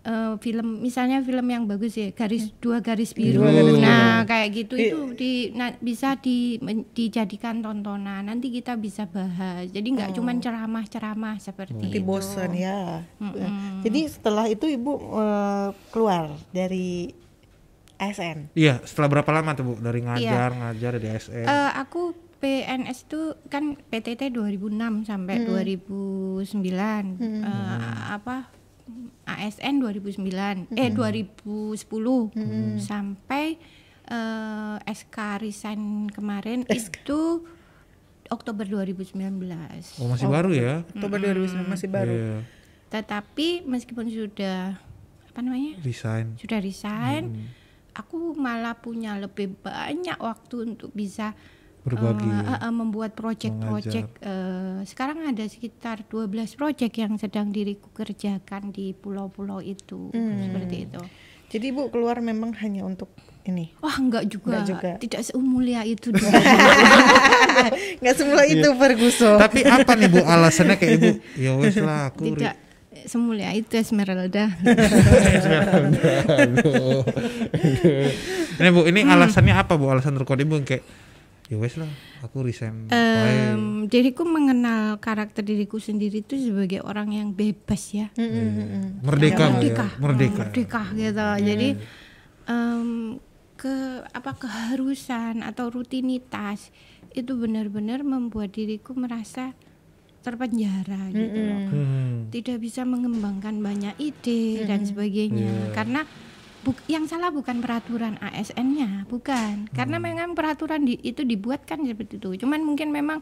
eh, 0.06 0.34
film 0.38 0.80
misalnya 0.80 1.20
film 1.20 1.44
yang 1.44 1.66
bagus 1.66 1.94
ya 1.94 2.10
garis 2.12 2.54
dua 2.56 2.78
garis 2.80 3.12
biru. 3.12 3.42
Dua 3.42 3.50
garis 3.50 3.76
nah, 3.78 4.22
kayak 4.24 4.48
gitu 4.56 4.74
I- 4.76 4.88
itu 4.88 5.00
di 5.14 5.32
na- 5.52 5.76
bisa 5.76 6.14
di 6.16 6.38
men- 6.60 6.86
dijadikan 6.90 7.60
tontonan. 7.60 8.24
Nanti 8.24 8.48
kita 8.50 8.74
bisa 8.76 9.06
bahas. 9.06 9.66
Jadi 9.68 9.88
nggak 9.92 10.14
cuman 10.14 10.38
ceramah-ceramah 10.38 11.36
seperti 11.38 11.74
Nanti 11.76 11.98
itu. 11.98 12.06
bosan 12.06 12.54
ya. 12.54 13.02
Mm-mm. 13.18 13.82
Jadi 13.82 14.00
setelah 14.08 14.46
itu 14.46 14.66
ibu 14.66 14.94
eh, 15.16 15.70
keluar 15.90 16.24
dari 16.50 17.10
ASN. 17.96 18.52
Iya, 18.54 18.84
setelah 18.84 19.08
berapa 19.10 19.32
lama 19.32 19.52
tuh 19.52 19.66
Bu 19.66 19.74
dari 19.78 20.00
ngajar 20.00 20.52
ngajar 20.54 20.92
di 20.96 21.08
ASN? 21.08 21.44
Eh, 21.44 21.72
aku 21.74 22.12
PNS 22.36 23.08
itu 23.08 23.22
kan 23.48 23.80
PTT 23.82 24.30
2006 24.30 24.70
sampai 25.04 25.42
2009 25.42 27.18
Eh, 27.18 27.42
apa 28.12 28.52
ASN 29.26 29.82
2009 29.82 30.74
eh 30.78 30.90
2010 30.94 31.82
sampai 32.78 33.58
eh, 34.06 34.78
SK 34.86 35.18
resign 35.42 36.10
kemarin 36.14 36.64
itu 36.70 37.46
Oktober 38.30 38.66
2019 38.66 39.18
oh 40.02 40.08
masih 40.10 40.30
baru 40.30 40.50
ya? 40.54 40.74
Oktober. 40.94 41.18
2009 41.22 41.74
masih 41.74 41.90
baru. 41.90 42.14
Iya, 42.14 42.36
tetapi 42.90 43.66
meskipun 43.66 44.10
sudah 44.10 44.78
apa 45.30 45.40
namanya? 45.44 45.78
Resign. 45.84 46.40
sudah 46.40 46.58
resign 46.64 47.54
aku 47.96 48.36
malah 48.36 48.76
punya 48.76 49.16
lebih 49.16 49.56
banyak 49.64 50.20
waktu 50.20 50.76
untuk 50.76 50.92
bisa 50.92 51.32
Berbagi. 51.86 52.26
eh, 52.26 52.42
eh, 52.44 52.60
eh, 52.60 52.74
membuat 52.74 53.14
project-project 53.14 54.10
eh, 54.20 54.78
sekarang 54.84 55.22
ada 55.24 55.46
sekitar 55.46 56.02
12 56.04 56.26
project 56.52 56.94
yang 56.96 57.14
sedang 57.16 57.50
diriku 57.50 57.88
kerjakan 57.92 58.70
di 58.70 58.92
pulau-pulau 58.92 59.60
itu 59.60 60.10
seperti 60.12 60.76
itu 60.84 61.02
Jadi 61.46 61.66
Ibu 61.70 61.88
keluar 61.88 62.18
memang 62.20 62.58
hanya 62.58 62.82
untuk 62.84 63.14
ini. 63.44 63.70
wah 63.78 63.94
enggak 63.96 64.26
juga, 64.26 64.58
Enggak 64.58 64.66
juga. 64.68 64.92
tidak 64.98 65.22
seumulia 65.24 65.86
itu 65.86 66.10
dulu. 66.12 66.26
Nggak 67.96 68.16
semula 68.16 68.44
itu 68.44 68.66
Ferguson. 68.68 69.38
Tapi 69.38 69.62
apa 69.62 69.92
nih 69.94 70.10
Bu 70.10 70.20
alasannya 70.20 70.76
kayak 70.76 70.94
Ibu? 70.96 71.10
Ya 71.38 71.52
wes 71.54 71.78
lah 71.78 72.10
aku. 72.10 72.34
tidak 72.34 72.58
semulia 73.06 73.54
itu 73.54 73.70
Esmeralda 73.72 74.50
Aduh. 76.36 77.06
ini 78.58 78.70
Bu, 78.70 78.82
ini 78.86 79.02
alasannya 79.04 79.54
apa 79.54 79.76
Bu? 79.76 79.86
Alasan 79.88 80.16
terkuat 80.16 80.40
Ibu 80.40 80.66
kayak 80.66 80.82
ya 81.46 81.56
wes 81.56 81.78
lah, 81.78 81.90
aku 82.20 82.42
resign. 82.42 82.90
wae." 82.90 83.54
Em, 83.54 83.64
diriku 83.86 84.26
mengenal 84.26 84.98
karakter 84.98 85.42
diriku 85.42 85.78
sendiri 85.78 86.20
itu 86.20 86.34
sebagai 86.36 86.82
orang 86.82 87.14
yang 87.14 87.30
bebas 87.32 87.94
ya 87.94 88.10
merdeka, 89.00 89.46
Bu, 89.46 89.62
ya? 89.62 89.62
merdeka 89.62 89.88
merdeka. 89.98 90.38
merdeka 90.42 90.82
gitu 90.92 91.28
jadi 91.40 91.70
em, 92.46 92.90
ke 93.56 93.76
apa 94.04 94.32
keharusan 94.36 95.40
atau 95.40 95.70
rutinitas 95.70 96.74
itu 97.12 97.32
benar-benar 97.34 98.02
membuat 98.02 98.52
diriku 98.52 98.92
merasa 98.92 99.56
terpenjara 100.20 101.14
gitu 101.14 101.40
loh 101.40 101.62
Hmm. 101.66 102.18
tidak 102.30 102.58
bisa 102.58 102.82
mengembangkan 102.82 103.62
banyak 103.62 103.94
ide 103.98 104.66
dan 104.66 104.82
sebagainya 104.84 105.72
karena 105.72 106.02
buk- 106.66 106.82
yang 106.88 107.06
salah 107.06 107.30
bukan 107.30 107.62
peraturan 107.62 108.18
ASN-nya 108.20 109.06
bukan. 109.06 109.70
Karena 109.70 109.98
memang 109.98 110.34
peraturan 110.34 110.82
di- 110.82 110.98
itu 111.00 111.22
dibuatkan 111.22 111.86
seperti 111.86 112.18
itu. 112.18 112.42
Cuman 112.42 112.66
mungkin 112.66 112.90
memang 112.90 113.22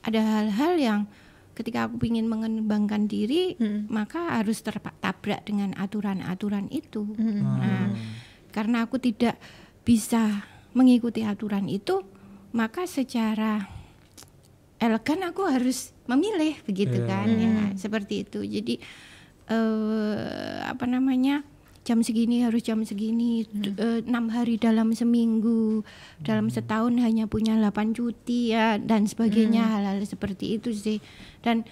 ada 0.00 0.18
hal-hal 0.18 0.74
yang 0.74 1.00
ketika 1.52 1.84
aku 1.84 1.98
ingin 2.02 2.24
mengembangkan 2.24 3.04
diri 3.04 3.58
maka 3.88 4.38
harus 4.38 4.62
tertabrak 4.62 5.42
dengan 5.42 5.74
aturan-aturan 5.74 6.70
itu. 6.70 7.04
Nah 7.18 7.92
karena 8.48 8.82
aku 8.82 8.96
tidak 8.96 9.36
bisa 9.82 10.46
mengikuti 10.72 11.20
aturan 11.20 11.66
itu 11.66 12.00
maka 12.50 12.86
secara 12.86 13.66
elegan 14.78 15.26
aku 15.26 15.44
harus 15.44 15.90
memilih 16.06 16.54
begitu 16.62 17.02
Iya. 17.02 17.06
kan 17.06 17.26
ya 17.28 17.52
seperti 17.74 18.22
itu. 18.22 18.40
Jadi 18.40 18.74
eh 19.48 20.56
apa 20.62 20.86
namanya 20.86 21.42
jam 21.88 21.98
segini 21.98 22.44
harus 22.44 22.60
jam 22.60 22.84
segini 22.84 23.42
d- 23.46 23.72
eh, 23.74 24.00
enam 24.02 24.28
hari 24.28 24.54
dalam 24.56 24.92
seminggu 24.92 25.80
dalam 26.20 26.46
setahun 26.46 26.92
hanya 26.98 27.24
punya 27.24 27.56
8 27.56 27.72
cuti 27.90 28.52
ya 28.52 28.76
dan 28.76 29.08
sebagainya 29.08 29.64
hal-hal 29.64 30.04
seperti 30.04 30.54
itu 30.54 30.68
sih. 30.70 31.00
Dan 31.40 31.64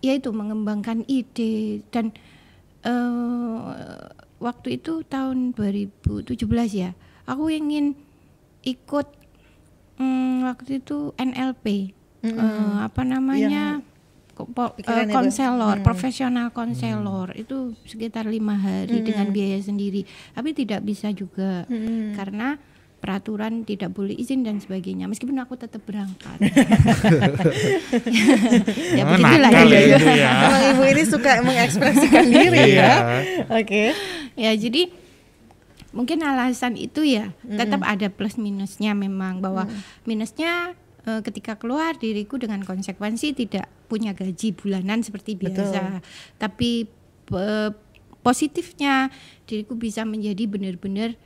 ya 0.00 0.14
itu 0.14 0.32
mengembangkan 0.32 1.04
ide. 1.06 1.84
Dan 1.86 2.16
eh 2.80 3.60
waktu 4.38 4.78
itu 4.78 5.04
tahun 5.04 5.52
2017 5.52 6.24
ya 6.72 6.94
aku 7.24 7.50
ingin 7.50 7.92
ikut 8.62 9.06
mm, 9.96 10.42
waktu 10.44 10.80
itu 10.80 11.12
NLP 11.14 11.92
Eh, 12.34 12.34
apa 12.80 13.02
namanya? 13.04 13.46
Ko- 13.76 13.86
eh, 14.44 15.08
konselor 15.08 15.80
profesional 15.80 16.50
konselor 16.50 17.34
itu 17.34 17.74
sekitar 17.82 18.26
lima 18.26 18.54
hari 18.54 19.00
dengan 19.00 19.30
biaya 19.30 19.58
sendiri. 19.58 20.04
Tapi 20.32 20.52
tidak 20.52 20.82
bisa 20.82 21.10
juga 21.10 21.64
karena 22.14 22.60
peraturan 22.98 23.62
tidak 23.62 23.94
boleh 23.94 24.10
izin 24.12 24.42
dan 24.42 24.58
sebagainya. 24.58 25.06
Meskipun 25.06 25.38
aku 25.38 25.54
tetap 25.54 25.82
berangkat. 25.82 26.34
Ya 28.90 29.02
Oh, 29.04 29.14
begitulah 29.14 29.50
ya. 29.50 29.62
ya, 29.64 29.80
Ibu 29.94 30.10
ya. 30.10 30.30
Emang 30.50 30.64
Ibu 30.74 30.82
ini 30.88 31.02
suka 31.06 31.30
mengekspresikan 31.40 32.26
diri 32.26 32.74
Iya. 32.74 32.82
ya. 32.82 32.94
Oke. 33.54 33.82
ya 34.34 34.50
jadi 34.54 34.90
mungkin 35.90 36.20
alasan 36.22 36.74
itu 36.74 37.02
ya 37.02 37.32
tetap 37.48 37.80
ada 37.82 38.06
plus 38.06 38.36
minusnya 38.36 38.92
memang 38.92 39.40
bahwa 39.40 39.66
minusnya 40.04 40.74
eh, 41.04 41.20
ketika 41.22 41.54
keluar 41.54 41.94
diriku 41.94 42.36
dengan 42.36 42.62
konsekuensi 42.62 43.32
tidak 43.32 43.66
punya 43.88 44.12
gaji 44.12 44.52
bulanan 44.52 45.00
seperti 45.00 45.34
biasa. 45.34 46.04
Tapi 46.36 46.86
eh, 47.32 47.70
positifnya 48.20 49.08
diriku 49.48 49.74
bisa 49.74 50.04
menjadi 50.04 50.44
benar-benar 50.44 51.16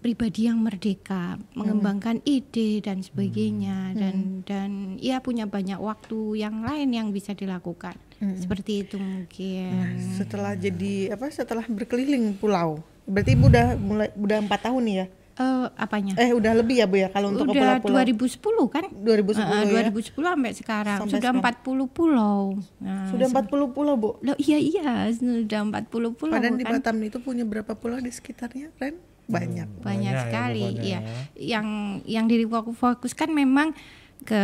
pribadi 0.00 0.48
yang 0.48 0.64
merdeka 0.64 1.36
mengembangkan 1.52 2.24
ide 2.24 2.80
dan 2.80 3.04
sebagainya. 3.04 3.92
Dan 3.96 4.44
dan 4.44 4.70
ya 5.00 5.20
punya 5.20 5.44
banyak 5.44 5.76
waktu 5.80 6.40
yang 6.40 6.64
lain 6.64 6.92
yang 6.92 7.08
bisa 7.12 7.32
dilakukan. 7.36 7.96
Seperti 8.36 8.84
itu 8.84 9.00
mungkin. 9.00 9.96
Setelah 10.16 10.52
jadi 10.52 11.16
apa? 11.16 11.32
Setelah 11.32 11.64
berkeliling 11.64 12.36
pulau. 12.36 12.84
Berarti 13.08 13.32
Ibu 13.32 13.48
udah 13.48 13.68
mulai 13.80 14.08
udah 14.12 14.38
empat 14.44 14.68
tahun 14.68 14.82
nih 14.84 14.96
ya? 15.00 15.06
Eh, 15.40 15.66
apanya 15.74 16.12
Eh 16.14 16.30
udah 16.30 16.52
lebih 16.52 16.76
ya 16.76 16.84
Bu 16.84 16.96
ya 16.96 17.08
kalau 17.08 17.32
untuk 17.32 17.48
ke 17.48 17.56
udah 17.56 17.80
pulau-pulau. 17.80 18.04
2010 18.04 18.68
kan 18.68 18.84
2010 18.92 19.40
Eh, 19.40 19.62
ya. 19.64 19.88
2010 19.88 20.12
sampai 20.28 20.52
sekarang 20.52 20.98
Sampai 21.00 21.12
sudah 21.16 21.30
sekarang. 21.32 21.64
40 21.64 21.88
pulau 21.88 22.40
nah, 22.76 23.08
Sudah 23.08 23.26
40 23.26 23.72
pulau 23.72 23.94
Bu. 23.96 24.08
Loh, 24.20 24.36
iya 24.36 24.56
iya 24.56 25.08
sudah 25.10 25.64
40 25.64 25.88
pulau 26.12 26.32
Padahal 26.32 26.54
di 26.54 26.62
kan 26.62 26.76
Batam 26.76 27.00
itu 27.00 27.18
punya 27.18 27.42
berapa 27.42 27.72
pulau 27.72 27.96
di 27.96 28.08
sekitarnya, 28.08 28.68
Ren? 28.76 29.00
Banyak. 29.24 29.68
banyak 29.70 29.80
Banyak 29.80 30.12
ya, 30.12 30.20
sekali 30.20 30.62
pokoknya 30.66 30.84
ya, 30.84 30.98
ya. 30.98 31.00
yang 31.38 31.66
yang 32.04 32.26
diriku 32.26 32.54
aku 32.58 32.72
fokuskan 32.72 33.30
memang 33.30 33.72
ke 34.20 34.42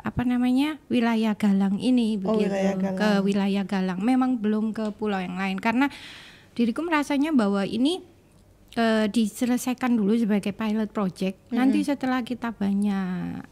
apa 0.00 0.22
namanya 0.22 0.80
wilayah 0.86 1.34
Galang 1.34 1.76
ini 1.76 2.16
Oh, 2.16 2.32
begitu 2.32 2.48
wilayah 2.48 2.74
Galang. 2.74 2.96
ke 2.96 3.08
wilayah 3.20 3.64
Galang 3.64 4.00
memang 4.00 4.40
belum 4.40 4.72
ke 4.72 4.88
pulau 4.94 5.18
yang 5.18 5.36
lain 5.36 5.58
karena 5.58 5.92
diriku 6.54 6.80
merasanya 6.80 7.30
bahwa 7.30 7.62
ini 7.62 8.00
eh, 8.78 9.06
diselesaikan 9.10 9.92
dulu 9.92 10.14
sebagai 10.14 10.54
pilot 10.54 10.88
project 10.88 11.50
nanti 11.50 11.82
setelah 11.82 12.22
kita 12.22 12.54
banyak. 12.54 13.42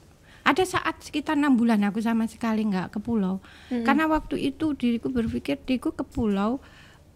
Ada 0.46 0.62
saat 0.62 1.02
sekitar 1.02 1.34
enam 1.34 1.58
bulan 1.58 1.82
aku 1.82 1.98
sama 1.98 2.30
sekali 2.30 2.62
nggak 2.62 2.94
ke 2.94 2.98
pulau. 3.02 3.42
Karena 3.68 4.06
waktu 4.06 4.38
itu 4.46 4.72
diriku 4.72 5.10
berpikir 5.10 5.58
diriku 5.60 5.90
ke 5.90 6.06
pulau 6.06 6.62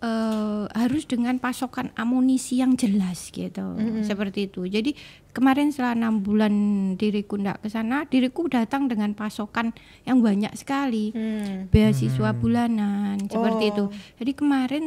eh, 0.00 0.64
harus 0.66 1.06
dengan 1.06 1.38
pasokan 1.38 1.94
amunisi 1.94 2.58
yang 2.58 2.74
jelas 2.74 3.30
gitu. 3.30 3.78
Seperti 4.02 4.50
itu. 4.50 4.66
Jadi 4.66 4.98
kemarin 5.30 5.70
setelah 5.70 5.94
enam 5.94 6.18
bulan 6.18 6.50
diriku 6.98 7.38
ndak 7.38 7.62
ke 7.62 7.70
sana 7.70 8.02
diriku 8.02 8.50
datang 8.50 8.90
dengan 8.90 9.14
pasokan 9.14 9.70
yang 10.02 10.18
banyak 10.18 10.50
sekali. 10.58 11.14
Hmm. 11.14 11.70
beasiswa 11.70 12.34
bulanan 12.34 13.30
seperti 13.30 13.64
Oh. 13.64 13.70
itu 13.70 13.84
jadi 14.18 14.32
kemarin 14.34 14.84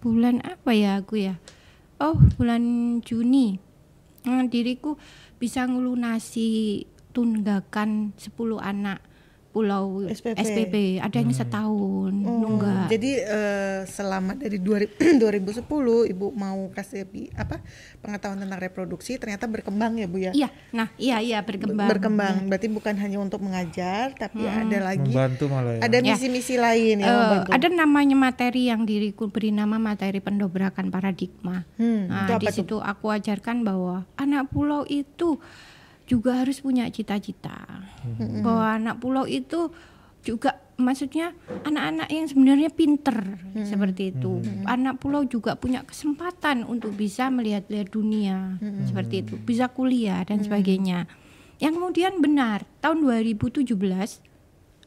bulan 0.00 0.42
apa 0.42 0.74
ya 0.74 0.98
aku 0.98 1.22
ya 1.22 1.38
oh 2.00 2.16
bulan 2.40 2.64
Juni. 3.04 3.60
Nah, 4.24 4.44
diriku 4.48 4.96
bisa 5.36 5.68
ngelunasi 5.68 6.84
tunggakan 7.12 8.16
10 8.16 8.60
anak 8.60 9.04
pulau 9.50 10.06
SPP. 10.06 10.38
SPP, 10.38 10.74
ada 10.96 11.16
yang 11.16 11.30
setahun 11.30 12.12
nunggak. 12.12 12.86
Jadi 12.88 13.10
eh, 13.18 13.80
selama 13.84 14.32
dari 14.32 14.56
2000 14.56 15.18
2010 15.18 15.66
Ibu 16.12 16.26
mau 16.30 16.70
kasih 16.70 17.02
apa 17.34 17.58
pengetahuan 17.98 18.38
tentang 18.38 18.58
reproduksi 18.58 19.16
ternyata 19.16 19.44
berkembang 19.44 19.94
ya 19.94 20.06
Bu 20.06 20.18
ya. 20.20 20.30
iya. 20.32 20.48
Nah 20.70 20.94
iya 20.96 21.18
iya 21.18 21.38
berkembang. 21.40 21.90
Berkembang. 21.90 22.46
Berarti 22.46 22.68
bukan 22.68 22.94
hanya 22.96 23.18
untuk 23.18 23.40
mengajar 23.40 24.14
tapi 24.14 24.42
ada 24.42 24.78
lagi 24.80 25.10
Membantu 25.10 25.44
malah 25.46 25.76
ya. 25.76 25.80
ada 25.82 25.96
misi-misi 25.98 26.54
lain 26.54 26.96
Eh, 26.96 27.02
yang 27.02 27.16
membantu. 27.16 27.50
ada 27.50 27.66
namanya 27.68 28.16
materi 28.16 28.62
yang 28.66 28.82
diriku 28.82 29.26
beri 29.26 29.50
nama 29.50 29.76
materi 29.76 30.18
pendobrakan 30.18 30.88
paradigma. 30.88 31.66
Hmm, 31.74 32.06
Nah, 32.06 32.24
itu 32.24 32.34
di 32.38 32.48
situ 32.52 32.76
aku 32.76 33.06
ajarkan 33.08 33.60
bahwa 33.60 34.06
anak 34.14 34.46
pulau 34.48 34.82
itu 34.84 35.42
juga 36.10 36.42
harus 36.42 36.58
punya 36.58 36.90
cita-cita. 36.90 37.86
Bahwa 38.42 38.74
anak 38.74 38.98
pulau 38.98 39.30
itu 39.30 39.70
juga 40.26 40.58
maksudnya 40.74 41.36
anak-anak 41.62 42.08
yang 42.10 42.26
sebenarnya 42.26 42.70
pinter 42.74 43.38
seperti 43.62 44.10
itu. 44.10 44.42
Anak 44.66 44.98
pulau 44.98 45.22
juga 45.22 45.54
punya 45.54 45.86
kesempatan 45.86 46.66
untuk 46.66 46.98
bisa 46.98 47.30
melihat-lihat 47.30 47.94
dunia 47.94 48.58
seperti 48.90 49.22
itu, 49.22 49.38
bisa 49.38 49.70
kuliah 49.70 50.26
dan 50.26 50.42
sebagainya. 50.42 51.06
Yang 51.62 51.72
kemudian 51.78 52.18
benar 52.18 52.66
tahun 52.82 53.04
2017 53.06 53.70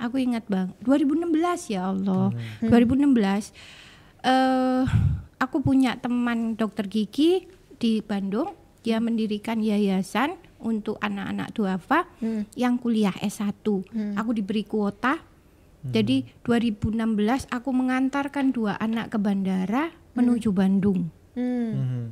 aku 0.01 0.15
ingat 0.17 0.43
bang 0.49 0.73
2016 0.83 1.71
ya 1.71 1.93
Allah. 1.93 2.33
2016 2.65 3.53
eh 4.27 4.83
aku 5.37 5.57
punya 5.63 5.95
teman 6.01 6.59
dokter 6.59 6.89
gigi 6.91 7.47
di 7.79 8.03
Bandung. 8.03 8.59
Dia 8.83 8.99
mendirikan 8.99 9.63
yayasan 9.63 10.35
untuk 10.63 10.95
anak-anak 10.97 11.51
duafa 11.51 12.07
yang 12.55 12.79
kuliah 12.79 13.13
S1 13.19 13.61
aku 14.15 14.31
diberi 14.31 14.63
kuota. 14.63 15.19
Jadi 15.83 16.23
2016 16.47 16.95
aku 17.51 17.69
mengantarkan 17.75 18.55
dua 18.55 18.79
anak 18.79 19.11
ke 19.11 19.17
bandara 19.19 19.91
menuju 20.15 20.55
Bandung. 20.55 21.11
Hmm. 21.35 21.71
Mhm. 21.75 22.03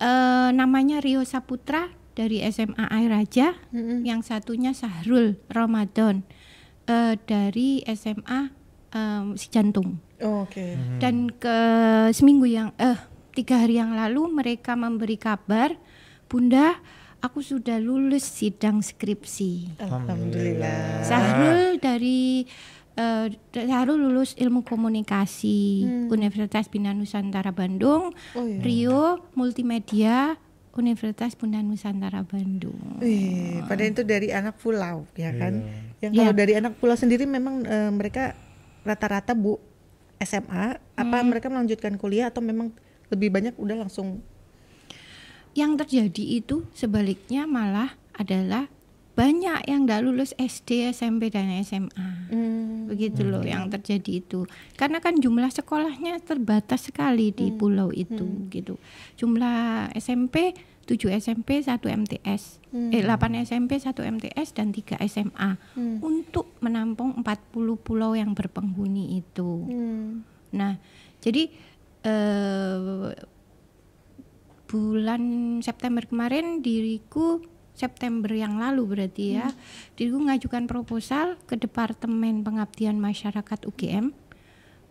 eh 0.00 0.50
namanya 0.56 1.04
Rio 1.04 1.20
Saputra 1.20 1.92
dari 2.16 2.40
SMA 2.48 2.88
Air 2.88 3.10
Raja. 3.12 3.48
Yang 4.02 4.32
satunya 4.32 4.72
Sahrul 4.72 5.36
Ramadan. 5.52 6.24
Eh, 6.88 7.20
dari 7.28 7.84
SMA 7.84 8.48
em, 8.96 9.36
si 9.36 9.52
jantung 9.52 10.00
Oh, 10.24 10.48
Oke. 10.48 10.72
dan 10.98 11.28
ke 11.28 11.56
seminggu 12.10 12.48
yang 12.48 12.72
eh 12.80 12.96
tiga 13.36 13.60
hari 13.60 13.76
yang 13.76 13.92
lalu 13.92 14.24
mereka 14.32 14.72
memberi 14.74 15.20
kabar 15.20 15.76
Bunda 16.26 16.80
aku 17.20 17.40
sudah 17.40 17.76
lulus 17.76 18.22
sidang 18.24 18.78
skripsi 18.78 19.74
Alhamdulillah. 19.78 21.02
Sahrul 21.02 21.76
dari 21.76 22.46
eh, 22.94 23.26
Sahrul 23.52 23.98
lulus 24.00 24.34
ilmu 24.34 24.62
komunikasi 24.62 25.82
Universitas 26.06 26.66
Bina 26.66 26.90
Nusantara 26.90 27.50
Bandung 27.50 28.14
Oh 28.32 28.44
iya. 28.44 28.60
Rio 28.60 29.02
multimedia 29.32 30.38
Universitas 30.70 31.34
Bunda 31.34 31.58
Nusantara 31.58 32.22
Bandung 32.22 33.02
Wih, 33.02 33.66
padahal 33.66 33.90
itu 33.90 34.02
dari 34.02 34.30
anak 34.30 34.54
pulau, 34.56 35.10
ya 35.12 35.34
kan? 35.34 35.58
Yang 35.98 36.12
Iya. 36.12 36.20
kalau 36.20 36.34
dari 36.36 36.52
anak 36.54 36.72
pulau 36.78 36.94
sendiri 36.94 37.26
memang 37.26 37.66
eh, 37.66 37.90
mereka 37.90 38.38
rata-rata 38.82 39.34
bu 39.34 39.58
SMA, 40.18 40.78
apa 40.94 41.16
Hmm. 41.16 41.26
mereka 41.26 41.46
melanjutkan 41.46 41.94
kuliah 41.94 42.30
atau 42.30 42.38
memang 42.38 42.70
lebih 43.06 43.26
banyak 43.28 43.54
udah 43.54 43.86
langsung? 43.86 44.22
Yang 45.58 45.74
terjadi 45.74 46.38
itu 46.38 46.62
sebaliknya 46.70 47.50
malah 47.50 47.98
adalah 48.14 48.70
banyak 49.18 49.66
yang 49.66 49.82
tidak 49.82 50.06
lulus 50.06 50.30
SD, 50.38 50.94
SMP 50.94 51.26
dan 51.34 51.50
SMA. 51.66 52.30
Hmm. 52.30 52.86
Begitu 52.86 53.26
loh 53.26 53.42
yang 53.42 53.66
terjadi 53.66 54.22
itu. 54.22 54.46
Karena 54.78 55.02
kan 55.02 55.18
jumlah 55.18 55.50
sekolahnya 55.50 56.22
terbatas 56.22 56.86
sekali 56.86 57.34
di 57.34 57.50
pulau 57.50 57.90
itu 57.90 58.46
gitu. 58.46 58.78
Jumlah 59.18 59.90
SMP 59.98 60.54
7 60.86 61.18
SMP, 61.18 61.60
1 61.60 61.82
MTS. 61.82 62.62
Eh 62.94 63.02
8 63.02 63.42
SMP, 63.42 63.76
1 63.82 63.92
MTS 63.92 64.54
dan 64.54 64.70
3 64.70 65.02
SMA 65.04 65.50
untuk 66.00 66.54
menampung 66.62 67.18
40 67.18 67.76
pulau 67.76 68.14
yang 68.14 68.38
berpenghuni 68.38 69.18
itu. 69.18 69.66
Hmm. 69.66 70.22
Nah, 70.54 70.80
jadi 71.20 71.50
eh, 72.06 73.12
bulan 74.68 75.22
September 75.64 76.04
kemarin 76.04 76.60
diriku 76.60 77.40
September 77.72 78.28
yang 78.34 78.58
lalu 78.58 78.84
berarti 78.84 79.38
ya, 79.38 79.48
diriku 79.94 80.18
mengajukan 80.18 80.66
proposal 80.66 81.38
ke 81.46 81.54
Departemen 81.54 82.42
Pengabdian 82.42 82.98
Masyarakat 82.98 83.64
UGM 83.64 84.10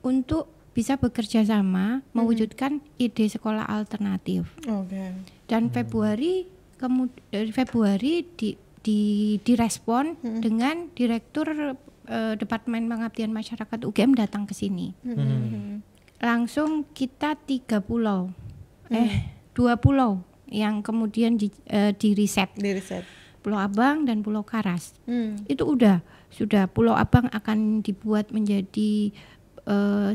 untuk 0.01 0.47
bisa 0.71 0.95
bekerja 0.95 1.43
sama 1.43 2.05
mewujudkan 2.15 2.79
ide 2.95 3.27
sekolah 3.27 3.67
alternatif. 3.67 4.47
Oke. 4.65 5.13
Dan 5.49 5.67
Februari 5.73 6.47
kemudian 6.79 7.21
dari 7.33 7.51
Februari 7.51 8.13
di 8.37 8.55
di 8.79 9.35
direspon 9.43 10.15
dengan 10.39 10.87
direktur 10.95 11.75
eh, 12.07 12.33
Departemen 12.39 12.87
Pengabdian 12.87 13.35
Masyarakat 13.35 13.83
UGM 13.83 14.15
datang 14.15 14.47
ke 14.47 14.55
sini. 14.55 14.95
Hmm. 15.03 15.83
langsung 16.17 16.81
kita 16.97 17.37
tiga 17.37 17.77
pulau. 17.77 18.33
Eh 18.89 19.36
dua 19.57 19.73
pulau 19.81 20.21
yang 20.45 20.79
kemudian 20.79 21.35
di, 21.35 21.49
eh, 21.65 21.91
di 21.91 22.13
riset 22.13 22.53
Di 22.53 22.77
riset. 22.77 23.01
Pulau 23.41 23.57
Abang 23.57 24.05
dan 24.05 24.21
Pulau 24.21 24.45
Karas. 24.45 24.93
Hmm. 25.09 25.39
itu 25.49 25.65
udah 25.65 25.99
sudah 26.29 26.69
Pulau 26.69 26.93
Abang 26.93 27.25
akan 27.33 27.81
dibuat 27.81 28.29
menjadi 28.29 29.09
eh, 29.65 30.11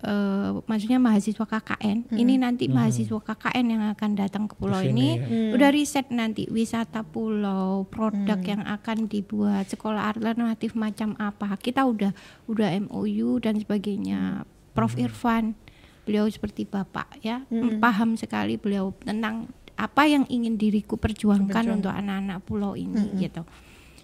eh, 0.00 0.50
maksudnya 0.64 0.96
mahasiswa 0.96 1.44
KKN 1.44 2.08
ini 2.14 2.34
nanti 2.36 2.66
mahasiswa 2.66 3.20
KKN 3.20 3.66
yang 3.68 3.82
akan 3.92 4.10
datang 4.16 4.44
ke 4.48 4.54
pulau 4.56 4.80
Ke 4.80 4.88
sini 4.88 5.16
ini. 5.16 5.20
ya. 5.20 5.52
udah 5.56 5.68
riset 5.70 6.08
nanti 6.08 6.48
wisata 6.48 7.04
pulau 7.04 7.84
produk 7.84 8.40
yang 8.40 8.64
akan 8.64 9.06
dibuat 9.06 9.68
sekolah 9.68 10.10
alternatif 10.10 10.72
macam 10.74 11.14
apa. 11.16 11.56
Kita 11.56 11.84
udah 11.84 12.12
udah 12.48 12.68
MOU 12.88 13.40
dan 13.40 13.60
sebagainya. 13.60 14.44
Prof 14.70 14.94
Irfan 14.94 15.58
beliau 16.04 16.26
seperti 16.30 16.64
bapak 16.66 17.20
ya. 17.20 17.44
Paham 17.78 18.16
sekali 18.16 18.56
beliau 18.56 18.92
tentang 19.02 19.48
apa 19.80 20.04
yang 20.04 20.28
ingin 20.28 20.60
diriku 20.60 21.00
perjuangkan 21.00 21.80
untuk 21.80 21.92
anak-anak 21.92 22.44
pulau 22.44 22.76
ini 22.76 23.16
gitu. 23.16 23.48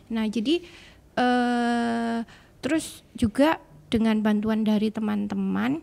Nah 0.08 0.24
jadi 0.24 0.64
eh 1.16 2.18
terus 2.64 3.04
juga 3.16 3.60
dengan 3.92 4.18
bantuan 4.24 4.66
dari 4.66 4.90
teman-teman 4.90 5.80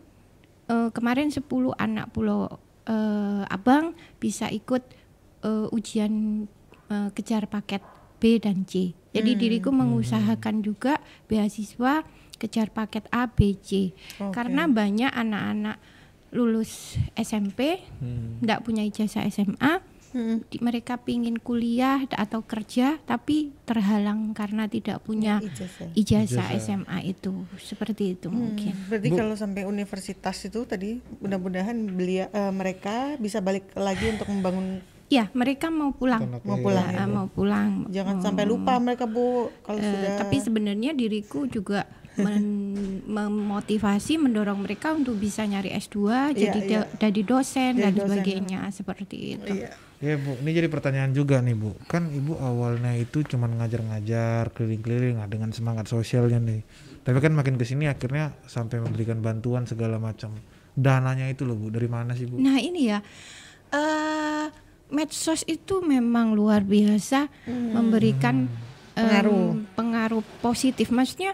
eh, 0.68 0.90
kemarin 0.92 1.30
10 1.32 1.46
anak 1.78 2.12
pulau 2.12 2.50
eh, 2.90 3.44
abang 3.48 3.94
bisa 4.20 4.50
ikut 4.50 4.84
eh, 5.46 5.68
ujian 5.70 6.46
eh, 6.90 7.10
kejar 7.14 7.48
paket 7.48 7.82
B 8.18 8.40
dan 8.40 8.64
C. 8.64 8.96
Jadi 9.14 9.38
diriku 9.38 9.70
mengusahakan 9.70 10.66
juga 10.66 10.98
beasiswa 11.30 12.02
kejar 12.42 12.74
paket 12.74 13.06
A, 13.14 13.30
B, 13.30 13.56
C. 13.62 13.94
Oke. 14.18 14.34
Karena 14.34 14.66
banyak 14.66 15.12
anak-anak 15.14 15.78
lulus 16.34 16.98
SMP, 17.14 17.80
tidak 18.42 18.60
punya 18.62 18.82
ijazah 18.82 19.24
SMA, 19.26 19.80
Hmm. 20.12 20.46
di- 20.46 20.62
mereka 20.62 20.94
pingin 20.96 21.38
kuliah 21.38 21.98
atau 22.08 22.42
kerja, 22.42 23.02
tapi 23.02 23.50
terhalang 23.64 24.30
karena 24.32 24.66
tidak 24.66 25.02
punya 25.02 25.42
Ijazah. 25.42 25.90
ijazah 25.92 26.48
SMA 26.56 27.02
itu. 27.04 27.34
Seperti 27.58 28.14
itu 28.14 28.30
mungkin. 28.30 28.78
Berarti 28.88 29.10
kalau 29.10 29.34
sampai 29.34 29.66
universitas 29.66 30.38
itu 30.40 30.62
tadi 30.64 31.02
mudah-mudahan 31.18 31.74
belia 31.90 32.30
eh, 32.30 32.50
mereka 32.52 33.18
bisa 33.18 33.38
balik 33.40 33.74
lagi 33.74 34.06
untuk 34.08 34.30
membangun 34.30 34.86
Ya, 35.10 35.30
mereka 35.32 35.70
mau 35.70 35.90
pulang. 35.92 36.26
mau 36.42 36.58
pulang 36.58 36.86
Ah, 36.88 36.94
ya, 36.96 37.04
Bu. 37.04 37.12
mau 37.12 37.28
pulang. 37.28 37.70
Jangan 37.88 38.16
Oh. 38.16 38.24
sampai 38.24 38.46
lupa 38.46 38.78
mereka 38.78 39.06
Bu 39.06 39.26
kalau 39.62 39.78
Eh, 39.78 39.86
sudah 39.88 40.12
tapi 40.16 40.38
sebenarnya 40.40 40.90
diriku 40.92 41.46
juga 41.48 41.90
men- 42.16 43.02
memotivasi 43.04 44.18
mendorong 44.18 44.62
mereka 44.62 44.92
untuk 44.92 45.16
bisa 45.16 45.42
nyari 45.44 45.74
S2 45.74 45.98
jadi 46.32 46.60
iya. 46.60 46.70
do- 46.84 46.92
jadi 47.00 47.22
dosen 47.24 47.72
Jadi 47.74 47.82
dan 47.82 47.94
dosen, 47.94 48.06
sebagainya 48.08 48.60
seperti 48.70 49.18
itu. 49.34 49.54
Iya. 49.54 49.72
Ya 49.98 50.20
bu, 50.20 50.36
ini 50.36 50.52
jadi 50.52 50.68
pertanyaan 50.68 51.16
juga 51.16 51.40
nih 51.40 51.56
bu. 51.56 51.80
Kan 51.88 52.12
ibu 52.12 52.36
awalnya 52.36 52.92
itu 52.94 53.24
cuma 53.24 53.48
ngajar-ngajar, 53.48 54.52
keliling-keliling 54.52 55.16
nah, 55.16 55.32
dengan 55.32 55.56
semangat 55.56 55.88
sosialnya 55.88 56.44
nih. 56.44 56.60
Tapi 57.02 57.18
kan 57.18 57.32
makin 57.32 57.56
ke 57.56 57.64
sini 57.64 57.88
akhirnya 57.88 58.36
sampai 58.44 58.84
memberikan 58.84 59.24
bantuan 59.24 59.64
segala 59.64 59.96
macam. 59.96 60.36
Dananya 60.76 61.32
itu 61.32 61.48
loh 61.48 61.56
bu, 61.56 61.72
dari 61.72 61.88
mana 61.88 62.12
sih 62.12 62.28
bu? 62.28 62.36
Nah, 62.36 62.60
ini 62.60 62.92
ya 62.92 63.00
eh 63.72 64.48
medsos 64.92 65.48
itu 65.48 65.80
memang 65.80 66.36
luar 66.36 66.62
biasa 66.62 67.32
memberikan 67.48 68.46
em, 68.46 69.00
Pengaruh. 69.00 69.48
pengaruh 69.74 70.24
positif. 70.40 70.92
Maksudnya 70.92 71.34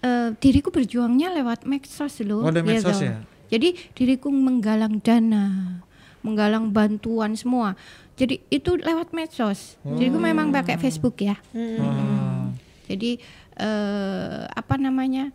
eh, 0.00 0.28
diriku 0.36 0.68
berjuangnya 0.68 1.32
lewat 1.32 1.64
medsos 1.64 2.20
loh. 2.20 2.44
Oh, 2.44 2.50
ada 2.50 2.60
medsos 2.60 2.96
gitu. 2.96 3.08
ya? 3.08 3.18
Jadi 3.48 3.68
diriku 3.92 4.28
menggalang 4.28 5.00
dana, 5.00 5.78
menggalang 6.20 6.68
bantuan 6.68 7.32
semua. 7.32 7.72
Jadi 8.14 8.42
itu 8.48 8.74
lewat 8.74 9.10
medsos. 9.12 9.78
Diriku 9.80 10.18
memang 10.18 10.50
pakai 10.50 10.76
Facebook 10.76 11.16
ya. 11.18 11.38
Ah, 11.78 12.50
Jadi 12.84 13.22
eh, 13.54 14.40
apa 14.44 14.74
namanya? 14.76 15.30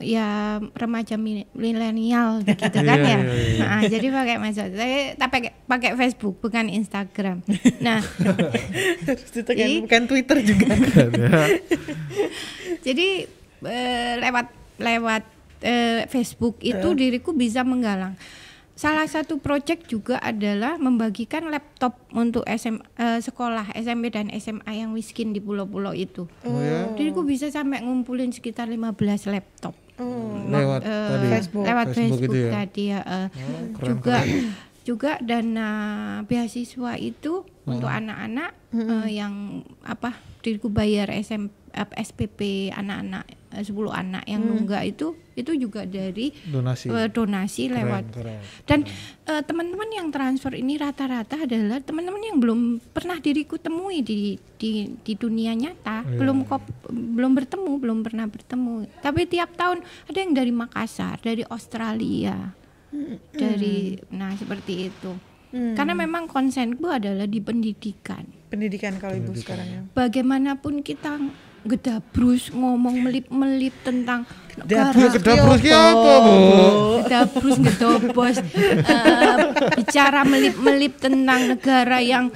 ya 0.00 0.56
remaja 0.72 1.20
mi- 1.20 1.44
milenial 1.52 2.40
begitu 2.40 2.72
kan 2.72 2.96
Iya, 2.96 3.04
ya. 3.04 3.18
iya, 3.20 3.20
iya. 3.20 3.60
Nah, 3.60 3.80
jadi 3.84 4.06
pakai 4.08 4.36
medsos. 4.40 4.72
Saya 4.72 5.12
tak 5.12 5.28
pakai 5.28 5.52
pakai 5.60 5.90
Facebook 5.92 6.40
bukan 6.40 6.72
Instagram. 6.72 7.44
Nah, 7.84 8.00
Terus 9.04 9.28
itu 9.28 9.52
kan 9.52 9.68
bukan 9.84 10.02
Twitter 10.08 10.36
juga. 10.40 10.72
ada. 10.72 11.52
jadi 12.86 13.28
eh, 13.64 14.16
lewat 14.18 14.46
lewat 14.80 15.22
eh, 15.60 16.08
Facebook 16.08 16.60
itu 16.60 16.88
diriku 16.96 17.32
bisa 17.32 17.60
menggalang 17.62 18.16
salah 18.80 19.04
satu 19.04 19.36
proyek 19.36 19.84
juga 19.92 20.16
adalah 20.24 20.80
membagikan 20.80 21.52
laptop 21.52 22.00
untuk 22.16 22.48
SM, 22.48 22.80
eh, 22.96 23.20
sekolah 23.20 23.76
SMP 23.76 24.08
dan 24.08 24.32
SMA 24.32 24.72
yang 24.72 24.96
miskin 24.96 25.36
di 25.36 25.40
pulau-pulau 25.44 25.92
itu. 25.92 26.24
Oh 26.48 26.56
ya. 26.64 26.88
Diriku 26.96 27.20
bisa 27.20 27.52
sampai 27.52 27.84
ngumpulin 27.84 28.32
sekitar 28.32 28.72
15 28.72 28.96
laptop 29.28 29.76
Oh, 30.00 30.32
Lewat 30.48 30.80
eh, 30.80 31.08
tadi. 31.12 31.26
Facebook. 31.28 31.64
lewat 31.68 31.86
Facebook 31.92 32.20
Facebook, 32.24 32.32
itu 32.32 32.38
ya? 32.40 32.50
tadi 32.56 32.84
ya. 32.88 33.00
eh. 33.04 33.28
keren, 33.76 33.84
juga 33.84 34.16
juga 34.80 35.12
dana 35.20 35.68
beasiswa 36.24 36.92
itu 36.96 37.44
untuk 37.68 37.90
anak-anak 37.92 38.50
eh, 38.72 39.08
yang 39.12 39.60
apa 39.84 40.16
diriku 40.40 40.72
bayar 40.72 41.12
SM 41.12 41.52
apa, 41.52 41.59
SPP 41.72 42.40
anak-anak 42.68 43.24
eh, 43.50 43.62
10 43.62 43.72
anak 43.90 44.24
yang 44.24 44.40
nunggak 44.40 44.82
itu 44.86 45.08
itu 45.32 45.52
juga 45.56 45.82
dari 45.82 46.30
donasi. 46.44 46.86
eh, 46.86 47.08
donasi 47.08 47.62
Keren, 47.64 47.76
lewat 47.76 48.04
keren. 48.10 48.38
dan 48.64 48.80
eh, 49.24 49.42
teman-teman 49.42 49.90
yang 49.90 50.08
transfer 50.08 50.52
ini 50.52 50.74
rata-rata 50.74 51.40
adalah 51.40 51.78
teman-teman 51.78 52.22
yang 52.22 52.36
belum 52.36 52.60
pernah 52.86 53.16
diriku 53.16 53.56
temui 53.56 54.00
di 54.00 54.20
di, 54.54 54.70
di 54.96 55.12
dunia 55.14 55.50
nyata, 55.52 56.02
Iya. 56.02 56.16
belum 56.16 56.38
kop- 56.44 56.68
belum 56.86 57.32
bertemu, 57.34 57.72
belum 57.76 57.98
pernah 58.00 58.26
bertemu. 58.26 58.74
Tapi 58.98 59.24
tiap 59.24 59.54
tahun 59.54 59.80
ada 60.04 60.18
yang 60.18 60.32
dari 60.32 60.52
Makassar, 60.52 61.16
dari 61.18 61.40
Australia, 61.44 62.52
dari 63.30 63.76
nah 64.10 64.34
seperti 64.34 64.86
itu. 64.86 65.12
Hmm. 65.50 65.74
Karena 65.74 65.94
memang 65.96 66.26
konsenku 66.26 66.86
adalah 66.86 67.24
di 67.24 67.40
pendidikan. 67.40 68.22
pendidikan 68.46 68.98
kalau 68.98 69.14
ibu 69.14 69.30
sekarang 69.32 69.66
ya. 69.66 69.80
Bagaimanapun 69.92 70.82
kita 70.82 71.18
gedabrus 71.64 72.48
ngomong 72.52 73.04
melip-melip 73.04 73.74
tentang 73.84 74.24
Gedabrus. 74.50 74.70
Ya, 74.70 74.84
negara 74.90 75.14
kedabrus 75.14 75.58
ki 75.62 75.70
apa, 75.72 76.12
Bu? 76.20 76.34
Gedabrus 77.00 77.56
ngedobos 77.60 78.36
eh, 78.42 79.36
bicara 79.78 80.20
melip-melip 80.26 80.92
tentang 81.00 81.40
negara 81.54 81.98
yang 82.02 82.28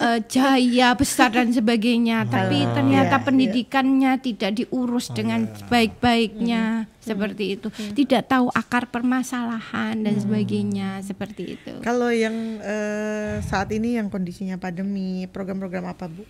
eh, 0.00 0.18
jaya 0.26 0.96
besar 0.96 1.30
dan 1.34 1.52
sebagainya. 1.52 2.26
Tapi 2.26 2.64
ternyata 2.72 3.20
Iya, 3.20 3.24
pendidikannya 3.24 4.12
tidak 4.18 4.50
diurus 4.58 5.12
dengan 5.12 5.46
baik-baiknya 5.68 6.88
seperti 6.98 7.44
itu. 7.58 7.68
Tidak 7.70 8.22
tahu 8.26 8.50
akar 8.52 8.88
permasalahan 8.90 9.96
dan 10.02 10.14
sebagainya. 10.18 11.00
Seperti 11.04 11.56
itu. 11.56 11.72
Kalau 11.84 12.10
yang 12.10 12.58
eh, 12.64 13.38
saat 13.44 13.70
ini 13.70 14.00
yang 14.00 14.08
kondisinya 14.10 14.58
pandemi, 14.58 15.28
program-program 15.30 15.94
apa 15.94 16.10
bu? 16.10 16.24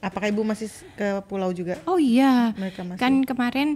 Apakah 0.00 0.26
ibu 0.26 0.42
masih 0.42 0.66
ke 0.94 1.08
pulau 1.24 1.50
juga? 1.50 1.74
oh 1.84 1.96
iya 1.96 2.54
Mereka 2.54 2.82
masih. 2.84 2.98
kan 2.98 3.12
kemarin 3.22 3.68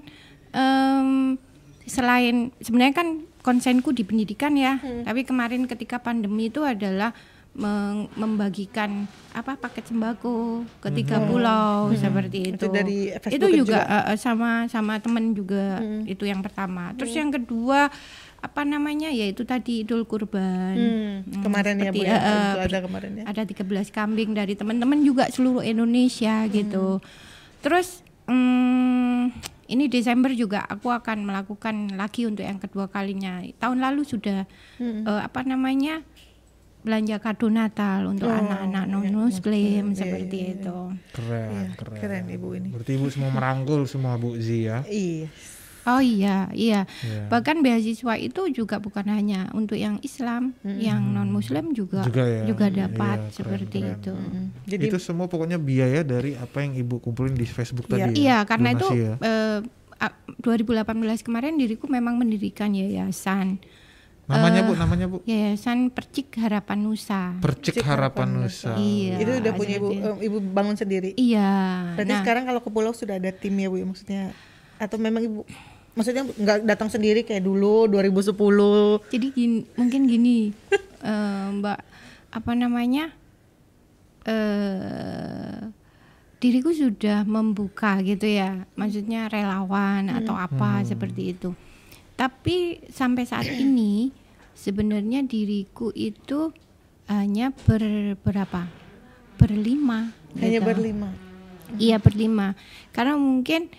em, 0.51 1.35
selain 1.83 2.37
sebenarnya 2.59 2.95
kan 2.95 3.09
konsenku 3.41 3.91
di 3.91 4.03
pendidikan 4.03 4.55
ya 4.55 4.79
Hmm. 4.79 5.03
tapi 5.03 5.23
kemarin 5.23 5.67
ketika 5.67 5.99
pandemi 5.99 6.47
itu 6.47 6.63
adalah 6.63 7.11
meng- 7.53 8.07
membagikan 8.15 9.05
apa 9.31 9.59
paket 9.59 9.85
sembako 9.85 10.63
ke 10.79 10.89
tiga 10.95 11.19
pulau 11.21 11.91
seperti 11.93 12.39
itu 12.47 12.55
Hmm. 12.55 12.59
Itu 12.63 12.67
dari 12.71 12.99
Facebook 13.13 13.35
itu 13.35 13.47
juga, 13.59 13.77
juga? 13.77 13.81
Hmm. 13.83 14.09
eh, 14.09 14.17
sama 14.17 14.51
sama 14.67 14.93
temen 14.97 15.25
juga 15.33 15.65
itu 16.05 16.23
yang 16.23 16.39
pertama 16.39 16.95
terus 16.95 17.13
yang 17.13 17.29
kedua 17.29 17.91
apa 18.43 18.67
namanya 18.67 19.07
yaitu 19.09 19.47
tadi 19.47 19.87
Idul 19.87 20.03
Kurban 20.03 20.75
Hmm, 20.75 21.47
kemarin 21.47 21.79
ya 21.79 21.91
bu 21.95 22.03
seperti, 22.03 22.11
ya, 22.11 22.19
Idul 22.19 22.63
Adha 22.67 22.79
kemarin 22.83 23.11
ya. 23.17 23.25
ada 23.25 23.43
13 23.47 23.63
kambing 23.89 24.35
dari 24.35 24.59
teman-teman 24.59 24.99
juga 25.01 25.31
seluruh 25.31 25.63
Indonesia 25.63 26.43
gitu. 26.51 26.99
Terus 27.63 28.03
hmm, 28.27 29.31
ini 29.69 29.87
Desember 29.87 30.35
juga 30.35 30.67
aku 30.67 30.91
akan 30.91 31.23
melakukan 31.23 31.95
lagi 31.95 32.27
untuk 32.27 32.43
yang 32.43 32.59
kedua 32.59 32.91
kalinya. 32.91 33.39
Tahun 33.57 33.79
lalu 33.79 34.03
sudah 34.03 34.43
eh, 34.83 35.21
apa 35.23 35.47
namanya 35.47 36.03
belanja 36.83 37.23
kado 37.23 37.47
Natal 37.47 38.11
untuk 38.11 38.27
anak-anak 38.27 38.91
non 38.91 39.07
Muslim 39.07 39.95
seperti 39.95 40.59
itu. 40.59 40.79
Keren, 41.15 41.79
keren. 41.79 41.95
Keren 41.95 42.25
ibu 42.27 42.59
ini. 42.59 42.75
Berarti 42.75 42.99
ibu 42.99 43.07
semua 43.07 43.31
merangkul 43.31 43.87
semua 43.87 44.19
Bu 44.19 44.35
Zi 44.35 44.67
ya. 44.67 44.83
Iya. 44.83 45.31
Oh 45.83 45.99
iya, 45.99 46.47
iya. 46.55 46.87
Iya. 47.03 47.27
Bahkan 47.27 47.59
beasiswa 47.59 48.15
itu 48.15 48.43
juga 48.49 48.79
bukan 48.79 49.03
hanya 49.05 49.51
untuk 49.51 49.75
yang 49.75 49.99
Islam, 50.01 50.55
yang 50.63 51.03
non 51.03 51.27
Muslim 51.27 51.75
juga 51.75 52.03
Juga 52.03 52.23
ya. 52.23 52.47
juga 52.47 52.67
Iya, 52.67 52.87
dapat 52.87 53.19
keren, 53.19 53.35
seperti 53.35 53.79
keren. 53.81 53.95
itu. 53.99 54.15
Hmm. 54.15 54.47
Jadi 54.63 54.83
itu 54.87 54.99
semua 54.99 55.27
pokoknya 55.27 55.59
biaya 55.59 56.03
dari 56.03 56.35
apa 56.35 56.63
yang 56.63 56.79
ibu 56.79 56.97
kumpulin 56.97 57.35
di 57.35 57.43
Facebook 57.45 57.87
Iya. 57.89 57.95
tadi. 57.99 58.15
Iya, 58.17 58.31
ya? 58.31 58.39
karena 58.43 58.69
itu 58.73 58.87
ya. 58.93 59.13
eh, 59.19 59.59
a- 59.99 60.19
2018 60.39 60.87
kemarin 61.21 61.55
diriku 61.55 61.87
memang 61.87 62.15
mendirikan 62.15 62.71
yayasan. 62.71 63.59
Namanya 64.23 64.63
eh, 64.63 64.67
Bu, 64.67 64.73
namanya 64.79 65.07
Bu. 65.11 65.19
Yayasan 65.25 65.91
Percik 65.91 66.39
Harapan 66.39 66.79
Nusa. 66.79 67.35
Percik 67.43 67.75
Percik 67.75 67.83
Harapan 67.83 68.31
Harapan 68.31 68.47
Nusa. 68.47 68.73
Iya. 68.79 69.17
itu 69.19 69.31
udah 69.35 69.53
punya 69.53 69.75
ibu, 69.77 69.89
eh, 69.91 70.17
ibu 70.23 70.39
bangun 70.39 70.79
sendiri. 70.79 71.11
Iya. 71.19 71.51
Berarti 71.99 72.13
nah, 72.15 72.21
sekarang 72.23 72.45
kalau 72.47 72.61
ke 72.63 72.71
pulau 72.71 72.95
sudah 72.95 73.19
ada 73.19 73.29
tim 73.29 73.51
ya 73.53 73.67
bu, 73.67 73.77
ya? 73.77 73.85
maksudnya 73.85 74.23
atau 74.79 74.95
memang 74.97 75.23
ibu 75.23 75.43
maksudnya 75.93 76.25
nggak 76.25 76.59
datang 76.65 76.89
sendiri 76.89 77.21
kayak 77.23 77.45
dulu 77.45 77.85
2010 77.89 79.13
jadi 79.13 79.27
gini, 79.33 79.59
mungkin 79.77 80.09
gini, 80.09 80.39
eh, 81.11 81.47
Mbak, 81.59 81.81
apa 82.33 82.53
namanya? 82.57 83.13
eh 84.23 85.73
diriku 86.43 86.75
sudah 86.75 87.23
membuka 87.23 88.03
gitu 88.03 88.27
ya, 88.27 88.67
maksudnya 88.75 89.31
relawan 89.31 90.11
atau 90.11 90.35
apa 90.35 90.83
seperti 90.83 91.39
itu. 91.39 91.55
Tapi 92.19 92.83
sampai 92.91 93.23
saat 93.23 93.47
ini 93.63 94.11
sebenarnya 94.59 95.23
diriku 95.23 95.95
itu 95.95 96.51
hanya 97.07 97.55
ber 97.55 98.19
berapa? 98.19 98.67
Berlima. 99.39 100.11
hanya 100.39 100.59
gitu. 100.59 100.67
berlima. 100.67 101.11
Iya 101.79 102.03
berlima. 102.03 102.59
Karena 102.91 103.15
mungkin 103.15 103.71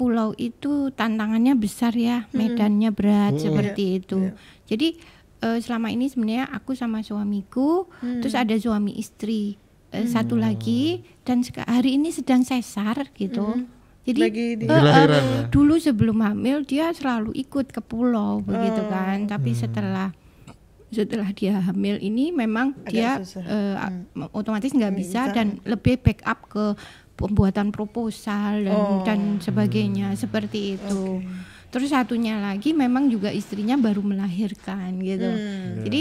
pulau 0.00 0.32
itu 0.34 0.72
tantangannya 0.90 1.52
besar 1.54 1.92
ya, 1.92 2.24
medannya 2.32 2.88
berat 2.88 3.36
Oh. 3.36 3.40
seperti 3.42 4.00
itu. 4.00 4.16
iya. 4.22 4.32
Jadi 4.66 4.88
eh, 5.38 5.58
selama 5.58 5.88
ini 5.88 6.06
sebenarnya 6.06 6.48
aku 6.48 6.72
sama 6.72 7.00
suamiku, 7.00 7.84
terus 8.00 8.32
ada 8.32 8.52
suami 8.54 8.92
istri 8.94 9.60
eh, 9.90 10.06
satu 10.06 10.36
lagi 10.36 11.00
dan 11.20 11.40
hari 11.60 11.96
ini 11.96 12.08
sedang 12.08 12.40
sesar 12.40 13.12
gitu. 13.12 13.68
Jadi 14.00 14.20
Lagi 14.22 14.46
di- 14.54 14.64
eh, 14.64 14.70
eh, 14.70 14.80
Lahiran 14.80 15.20
ya? 15.20 15.40
dulu 15.48 15.76
sebelum 15.76 16.18
hamil 16.20 16.62
dia 16.62 16.88
selalu 16.90 17.36
ikut 17.36 17.68
ke 17.68 17.80
pulau 17.80 18.40
begitu 18.40 18.80
kan, 18.86 19.26
tapi 19.26 19.52
setelah 19.52 20.16
setelah 20.90 21.30
dia 21.30 21.54
hamil 21.60 21.98
ini 21.98 22.30
memang 22.30 22.74
Agak 22.80 22.90
dia 22.90 23.10
susah. 23.20 23.44
eh, 23.44 23.74
otomatis 24.30 24.70
nggak 24.70 24.80
Nggak 24.88 24.98
bisa 24.98 25.20
bisa. 25.22 25.32
dan 25.32 25.46
lebih 25.64 25.94
backup 25.98 26.38
ke 26.48 26.64
pembuatan 27.20 27.68
proposal 27.68 28.64
dan 28.64 28.72
Oh. 28.72 29.04
dan 29.04 29.36
sebagainya 29.38 30.16
seperti 30.16 30.74
itu. 30.74 31.20
Terus 31.68 31.92
satunya 31.92 32.34
lagi 32.36 32.72
memang 32.72 33.06
juga 33.06 33.30
istrinya 33.30 33.76
baru 33.76 34.00
melahirkan 34.00 34.98
gitu. 34.98 35.28
Hmm. 35.28 35.84
Jadi 35.84 36.00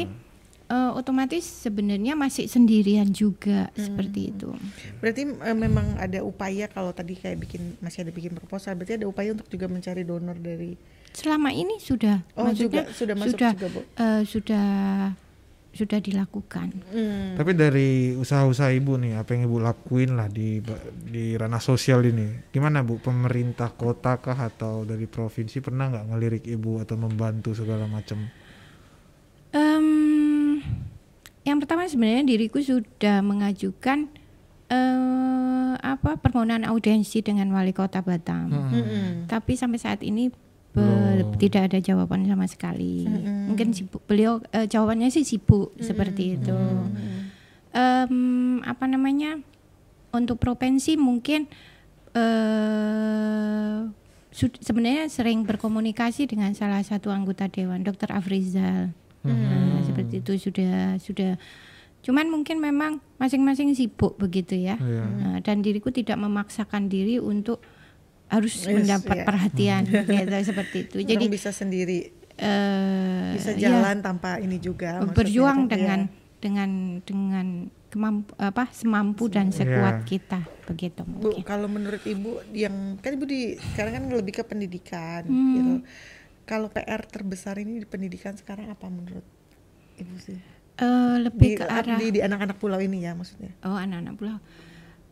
eh, 0.65 0.91
otomatis 0.93 1.41
sebenarnya 1.41 2.13
masih 2.13 2.45
sendirian 2.45 3.09
juga 3.09 3.69
seperti 3.75 4.31
itu. 4.31 4.49
Berarti 4.97 5.25
eh, 5.27 5.53
memang 5.55 5.97
ada 5.97 6.21
upaya 6.21 6.65
kalau 6.65 6.89
tadi 6.89 7.13
kayak 7.13 7.37
bikin 7.39 7.77
masih 7.79 8.01
ada 8.01 8.11
bikin 8.11 8.33
proposal, 8.33 8.73
berarti 8.73 8.97
ada 8.97 9.05
upaya 9.05 9.33
untuk 9.33 9.45
juga 9.45 9.65
mencari 9.65 10.01
donor 10.01 10.37
dari 10.37 10.73
Selama 11.09 11.49
ini 11.49 11.81
sudah 11.81 12.21
Oh, 12.33 12.45
maksudnya 12.45 12.85
juga 12.85 12.93
sudah 12.93 13.15
masuk 13.17 13.33
sudah 13.33 13.51
juga, 13.51 13.67
Bu. 13.67 13.81
eh, 13.81 14.21
sudah 14.23 14.67
sudah 15.79 16.03
dilakukan. 16.03 16.75
Hmm. 16.91 17.39
Tapi 17.39 17.55
dari 17.55 18.11
usaha-usaha 18.19 18.75
ibu 18.75 18.99
nih, 18.99 19.15
apa 19.15 19.31
yang 19.31 19.47
ibu 19.47 19.63
lakuin 19.63 20.19
lah 20.19 20.27
di 20.27 20.59
di 21.07 21.39
ranah 21.39 21.63
sosial 21.63 22.03
ini, 22.03 22.51
gimana 22.51 22.83
bu? 22.83 22.99
Pemerintah 22.99 23.71
kota 23.71 24.19
kah 24.19 24.35
atau 24.35 24.83
dari 24.83 25.07
provinsi 25.07 25.63
pernah 25.63 25.87
nggak 25.87 26.05
ngelirik 26.11 26.43
ibu 26.51 26.83
atau 26.83 26.99
membantu 26.99 27.55
segala 27.55 27.87
macam? 27.87 28.27
Em, 29.55 30.59
yang 31.47 31.57
pertama 31.63 31.87
sebenarnya 31.87 32.27
diriku 32.27 32.59
sudah 32.59 33.23
mengajukan 33.23 34.11
eh, 34.67 35.73
apa 35.79 36.19
permohonan 36.19 36.67
audiensi 36.67 37.23
dengan 37.23 37.49
wali 37.55 37.71
kota 37.71 38.03
Batam. 38.03 38.51
Mm-mm. 38.51 39.31
Tapi 39.31 39.55
sampai 39.55 39.79
saat 39.79 40.03
ini 40.03 40.29
be- 40.69 41.07
tidak 41.37 41.71
ada 41.71 41.79
jawaban 41.79 42.23
sama 42.23 42.45
sekali. 42.45 43.07
Mungkin 43.49 43.71
sibuk 43.71 44.03
beliau 44.05 44.39
eh, 44.51 44.65
jawabannya 44.65 45.09
sih 45.09 45.23
sibuk 45.23 45.73
seperti 45.77 46.35
itu. 46.35 46.55
Em, 47.69 48.15
apa 48.61 48.85
namanya? 48.85 49.37
Untuk 50.09 50.37
provinsi 50.37 50.97
mungkin 50.97 51.45
eh 52.39 53.79
sud- 54.29 54.61
sebenarnya 54.61 55.09
sering 55.09 55.45
berkomunikasi 55.45 56.25
dengan 56.25 56.53
salah 56.53 56.81
satu 56.81 57.09
anggota 57.09 57.45
dewan, 57.45 57.81
Dr. 57.81 58.13
Afrizal. 58.13 58.93
Nah, 59.21 59.83
seperti 59.83 60.23
itu 60.23 60.33
sudah 60.39 60.95
sudah. 60.97 61.35
Cuman 61.99 62.31
mungkin 62.31 62.63
memang 62.63 63.03
masing-masing 63.19 63.75
sibuk 63.75 64.15
begitu 64.15 64.55
ya. 64.55 64.79
Iya. 64.79 65.03
Nah, 65.05 65.37
dan 65.43 65.59
diriku 65.59 65.91
tidak 65.91 66.15
memaksakan 66.15 66.87
diri 66.87 67.19
untuk 67.19 67.59
harus 68.29 68.53
Yes, 68.55 68.69
mendapat 68.71 69.17
iya. 69.17 69.25
perhatian 69.25 69.81
gitu 69.89 70.11
seperti 70.45 70.77
itu. 70.85 70.95
Jadi 71.01 71.11
Jadi 71.11 71.25
bisa 71.27 71.49
sendiri. 71.49 71.99
eh, 72.39 73.35
bisa 73.35 73.51
ya, 73.51 73.67
jalan 73.67 73.99
tanpa 73.99 74.39
ini 74.39 74.57
juga 74.57 75.03
berjuang 75.03 75.65
Iya. 75.65 75.71
dengan 75.75 75.99
dengan 76.39 76.69
dengan 77.03 77.47
kemampu 77.89 78.31
apa 78.37 78.69
semampu 78.71 79.27
dan 79.27 79.49
Iya. 79.49 79.59
sekuat 79.59 79.97
kita 80.05 80.39
begitu 80.63 81.03
Bu, 81.03 81.35
mungkin. 81.35 81.43
kalau 81.43 81.67
menurut 81.67 81.99
Ibu 81.99 82.53
yang 82.53 82.95
kan 82.95 83.11
Ibu 83.11 83.25
di 83.25 83.41
sekarang 83.73 83.91
kan 83.91 84.03
lebih 84.07 84.39
ke 84.39 84.43
pendidikan 84.43 85.27
Hmm. 85.27 85.51
gitu. 85.51 85.73
Kalau 86.45 86.71
PR 86.71 87.03
terbesar 87.03 87.57
ini 87.57 87.77
di 87.77 87.85
pendidikan 87.85 88.33
sekarang 88.33 88.71
apa 88.71 88.87
menurut 88.87 89.25
Ibu 89.97 90.15
sih? 90.15 90.39
Di, 90.79 91.19
lebih 91.19 91.59
ke 91.59 91.67
arah 91.67 91.99
di, 91.99 92.07
di 92.07 92.19
anak-anak 92.23 92.55
pulau 92.55 92.79
ini 92.79 93.03
ya 93.03 93.11
maksudnya. 93.11 93.51
oh 93.61 93.75
anak-anak 93.75 94.15
pulau. 94.15 94.39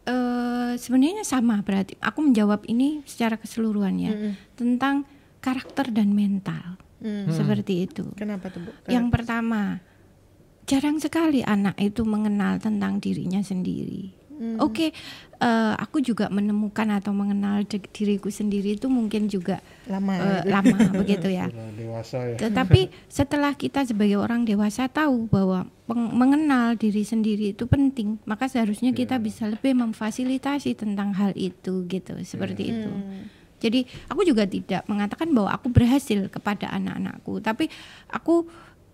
Eh, 0.08 0.72
sebenarnya 0.80 1.28
sama 1.28 1.60
berarti 1.60 2.00
aku 2.00 2.32
menjawab 2.32 2.64
ini 2.72 3.04
secara 3.04 3.36
keseluruhan 3.36 4.00
ya 4.00 4.16
Mm-mm. 4.16 4.34
tentang 4.56 5.04
karakter 5.44 5.92
dan 5.92 6.16
mental 6.16 6.80
Hmm. 6.98 7.30
seperti 7.30 7.86
itu. 7.86 8.10
Kenapa 8.18 8.50
tuh 8.50 8.66
Bu? 8.66 8.72
Yang 8.90 9.14
pertama, 9.14 9.86
jarang 10.66 10.98
sekali 10.98 11.46
anak 11.46 11.78
itu 11.78 12.02
mengenal 12.02 12.58
tentang 12.58 12.98
dirinya 12.98 13.38
sendiri. 13.38 14.17
Hmm. 14.38 14.62
Oke, 14.62 14.94
eh, 15.42 15.74
aku 15.82 15.98
juga 16.00 16.30
menemukan 16.30 16.86
atau 16.94 17.10
mengenal 17.10 17.66
diriku 17.68 18.30
sendiri 18.30 18.78
itu 18.78 18.86
mungkin 18.86 19.26
juga 19.26 19.60
lama 19.90 20.14
gitu. 20.14 20.50
lama 20.54 20.78
begitu 21.02 21.28
ya. 21.34 21.50
Dewasa 21.74 22.34
ya. 22.34 22.38
Tetapi 22.38 22.94
setelah 23.18 23.58
kita 23.58 23.82
sebagai 23.84 24.22
orang 24.22 24.46
dewasa 24.46 24.86
tahu 24.86 25.26
bahwa 25.28 25.66
mengenal 25.90 26.78
diri 26.78 27.02
sendiri 27.02 27.58
itu 27.58 27.66
penting, 27.66 28.22
maka 28.30 28.46
seharusnya 28.46 28.94
kita 28.94 29.18
bisa 29.18 29.50
lebih 29.50 29.74
memfasilitasi 29.74 30.78
tentang 30.78 31.18
hal 31.18 31.34
itu 31.34 31.88
gitu, 31.90 32.14
seperti 32.22 32.78
itu. 32.78 32.92
Hmm. 32.92 33.26
Jadi 33.58 33.90
aku 34.06 34.22
juga 34.22 34.46
tidak 34.46 34.86
mengatakan 34.86 35.34
bahwa 35.34 35.50
aku 35.50 35.74
berhasil 35.74 36.30
kepada 36.30 36.70
anak-anakku, 36.70 37.42
tapi 37.42 37.74
aku 38.14 38.46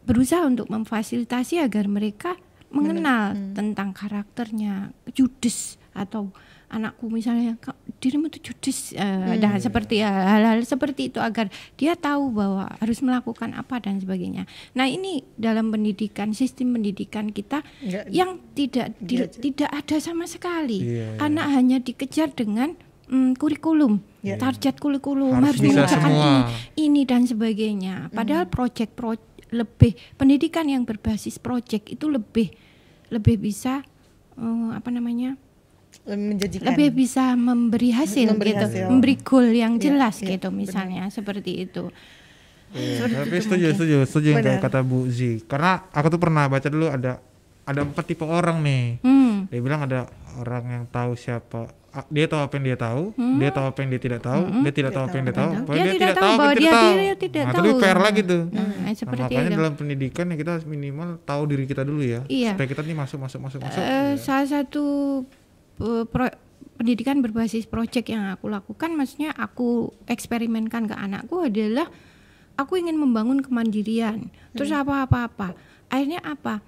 berusaha 0.04 0.44
untuk 0.48 0.68
memfasilitasi 0.72 1.64
agar 1.64 1.88
mereka 1.88 2.36
mengenal 2.74 3.24
tentang 3.54 3.94
karakternya, 3.94 4.74
judes 5.10 5.58
atau 5.94 6.34
anakku 6.68 7.06
misalnya 7.06 7.54
"Kak, 7.56 7.78
dirimu 8.02 8.28
tuh 8.28 8.42
judes, 8.44 8.92
eh, 8.92 9.38
nah, 9.38 9.54
seperti 9.56 10.02
ya, 10.02 10.10
hal-hal 10.10 10.58
seperti 10.64 11.08
itu 11.08 11.22
agar 11.22 11.46
dia 11.76 11.94
tahu 11.94 12.34
bahwa 12.34 12.66
harus 12.76 12.98
melakukan 13.00 13.54
apa 13.54 13.78
dan 13.78 14.02
sebagainya. 14.02 14.50
Nah 14.74 14.90
ini 14.90 15.22
dalam 15.36 15.70
pendidikan 15.70 16.34
sistem 16.34 16.74
pendidikan 16.74 17.30
kita 17.30 17.62
Nggak- 17.80 18.10
yang 18.10 18.42
tidak 18.52 18.90
di- 18.98 19.22
tidak 19.40 19.70
ada 19.70 20.02
sama 20.02 20.26
sekali. 20.26 20.82
Iya, 20.82 21.14
iya. 21.14 21.22
Anak 21.22 21.48
hanya 21.54 21.78
dikejar 21.78 22.34
dengan 22.34 22.74
mm, 23.06 23.38
kurikulum, 23.38 24.02
Iya. 24.26 24.42
target 24.42 24.82
kurikulum 24.82 25.38
Harus 25.38 25.62
harus, 25.62 25.94
ini, 26.02 26.34
ini 26.82 27.02
dan 27.04 27.22
sebagainya. 27.24 28.10
Padahal 28.10 28.50
project 28.50 28.98
pro 28.98 29.14
lebih 29.54 29.94
pendidikan 30.14 30.66
yang 30.66 30.84
berbasis 30.84 31.38
project 31.38 31.88
itu 31.88 32.06
lebih 32.06 32.50
lebih 33.08 33.38
bisa 33.38 33.86
eh, 34.36 34.70
apa 34.74 34.90
namanya? 34.90 35.38
Lebih 36.04 36.26
menjanjikan. 36.28 36.66
lebih 36.68 36.90
bisa 36.92 37.24
memberi 37.34 37.94
hasil 37.94 38.26
Memberi 38.28 38.52
gitu, 38.52 38.66
hasil. 38.66 38.86
memberi 38.90 39.16
goal 39.22 39.48
yang 39.48 39.78
Iya, 39.78 39.82
jelas 39.86 40.16
iya, 40.20 40.36
gitu 40.36 40.50
misalnya 40.50 41.06
seperti 41.08 41.64
itu. 41.64 41.94
Iya, 42.74 42.98
Seperti 42.98 43.14
tapi 43.14 43.30
itu 43.30 43.44
setuju, 43.46 43.62
mungkin. 43.62 43.78
setuju, 43.78 43.96
setuju 44.04 44.28
yang 44.28 44.42
kayak 44.42 44.58
Benar. 44.58 44.74
kata 44.74 44.80
Bu 44.82 45.00
Zi. 45.08 45.32
Karena 45.46 45.72
aku 45.88 46.08
tuh 46.10 46.18
pernah 46.18 46.50
baca 46.50 46.66
dulu 46.66 46.90
ada 46.90 47.22
ada 47.64 47.80
empat 47.80 48.04
tipe 48.04 48.26
orang 48.26 48.58
nih. 48.60 48.84
Hmm. 49.06 49.46
Dia 49.48 49.62
bilang 49.62 49.86
ada 49.86 50.10
orang 50.36 50.64
yang 50.68 50.84
tahu 50.90 51.14
siapa, 51.14 51.70
dia 52.10 52.26
tahu 52.26 52.42
apa 52.42 52.54
yang 52.54 52.66
dia 52.66 52.78
tahu, 52.80 53.02
dia 53.38 53.50
tahu 53.50 53.66
apa 53.68 53.80
yang 53.80 53.90
dia 53.90 54.02
tidak 54.02 54.22
tahu, 54.22 54.42
dia 54.60 54.74
tidak 54.74 54.92
tahu 54.92 55.04
apa 55.04 55.14
yang 55.14 55.26
dia 55.26 55.36
tahu, 55.36 55.52
pokoknya 55.62 55.84
Dia 55.84 55.94
tidak 55.94 56.16
tahu 56.16 56.34
bahwa 56.34 56.54
dia 56.56 56.72
tahu. 56.72 56.86
diri 56.90 57.06
tidak 57.16 57.44
nah, 57.44 57.54
tahu. 57.54 57.70
PR 57.78 58.00
lagi 58.00 58.22
tuh. 58.24 58.42
Nah, 58.48 58.66
Nah, 58.74 58.92
seperti 58.92 59.22
makanya 59.24 59.46
itu. 59.46 59.58
dalam 59.58 59.74
pendidikan 59.76 60.26
ya 60.26 60.36
kita 60.36 60.54
minimal 60.64 61.10
tahu 61.22 61.42
diri 61.46 61.64
kita 61.64 61.82
dulu 61.82 62.02
ya, 62.02 62.22
Iya. 62.26 62.52
supaya 62.52 62.68
kita 62.68 62.82
nih 62.82 62.98
masuk 62.98 63.18
masuk 63.20 63.40
masuk 63.40 63.60
masuk. 63.62 63.78
Eh, 63.80 64.12
salah 64.18 64.48
satu 64.48 64.84
eh, 65.80 66.04
pro- 66.04 66.38
pendidikan 66.74 67.18
berbasis 67.20 67.64
proyek 67.64 68.10
yang 68.10 68.26
aku 68.28 68.50
lakukan 68.50 68.90
maksudnya 68.92 69.30
aku 69.32 69.70
eksperimenkan 70.08 70.86
ke 70.86 70.96
anakku 70.96 71.44
adalah 71.44 71.86
aku 72.56 72.76
ingin 72.76 72.96
membangun 72.96 73.40
kemandirian 73.40 74.28
terus 74.52 74.70
apa 74.70 75.04
apa 75.04 75.26
apa 75.26 75.48
akhirnya 75.88 76.18
apa 76.20 76.66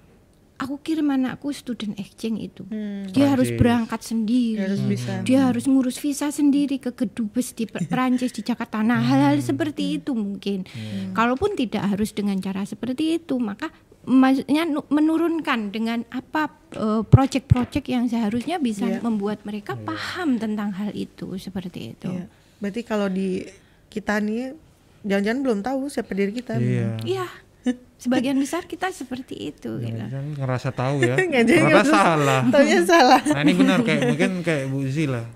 aku 0.56 0.80
kirim 0.80 1.06
anakku 1.06 1.48
student 1.50 1.94
exchange 1.94 2.40
itu 2.42 2.62
Hmm. 2.64 3.04
dia 3.08 3.28
harus 3.28 3.48
Prancis. 3.48 3.58
berangkat 3.58 4.00
sendiri 4.02 4.62
Harus 4.62 4.82
bisa. 4.82 5.12
dia 5.22 5.40
harus 5.44 5.64
ngurus 5.64 5.96
visa 5.96 6.28
sendiri 6.28 6.76
ke 6.76 6.90
kedubes 6.90 7.52
di 7.52 7.64
Per- 7.64 7.84
Perancis 7.90 8.30
di 8.30 8.40
Jakarta 8.40 8.80
nah 8.80 8.98
hal-hal 8.98 9.36
seperti 9.38 9.96
itu 9.96 10.12
mungkin 10.12 10.64
kalaupun 11.12 11.52
tidak 11.54 11.84
harus 11.86 12.10
dengan 12.10 12.36
cara 12.38 12.62
seperti 12.62 13.16
itu 13.16 13.36
maka 13.36 13.68
maksudnya 14.02 14.62
nu- 14.64 14.86
menurunkan 14.88 15.68
dengan 15.68 16.06
apa 16.08 16.46
eh, 16.72 17.02
project-project 17.02 17.84
yang 17.84 18.06
seharusnya 18.06 18.56
bisa 18.56 18.86
Iya. 18.86 19.00
membuat 19.00 19.42
mereka 19.42 19.74
paham 19.74 20.36
tentang 20.36 20.72
hal 20.72 20.90
itu 20.92 21.36
seperti 21.36 21.92
itu 21.92 22.08
Iya. 22.08 22.26
Berarti 22.56 22.80
kalau 22.80 23.06
di 23.06 23.44
kita 23.86 24.16
nih 24.18 24.56
jangan-jangan 25.02 25.40
belum 25.40 25.60
tahu 25.60 25.80
siapa 25.86 26.10
diri 26.10 26.32
kita. 26.32 26.56
Iya. 26.56 26.96
Iya, 27.04 27.26
sebagian 28.02 28.36
besar 28.36 28.64
kita 28.64 28.88
seperti 28.90 29.50
itu 29.50 29.78
gitu. 29.78 29.96
Jangan 29.96 30.36
ngerasa 30.36 30.68
tahu 30.70 31.02
ya. 31.02 31.16
Ngerasa- 31.20 31.90
salah. 31.90 32.40
Taunya 32.48 32.80
salah. 32.92 33.20
Nah 33.24 33.40
ini 33.40 33.52
benar 33.52 33.80
kayak 33.80 34.02
mungkin 34.06 34.30
kayak 34.40 34.64
Bu 34.68 34.84
Zi 34.84 35.06
lah. 35.06 35.26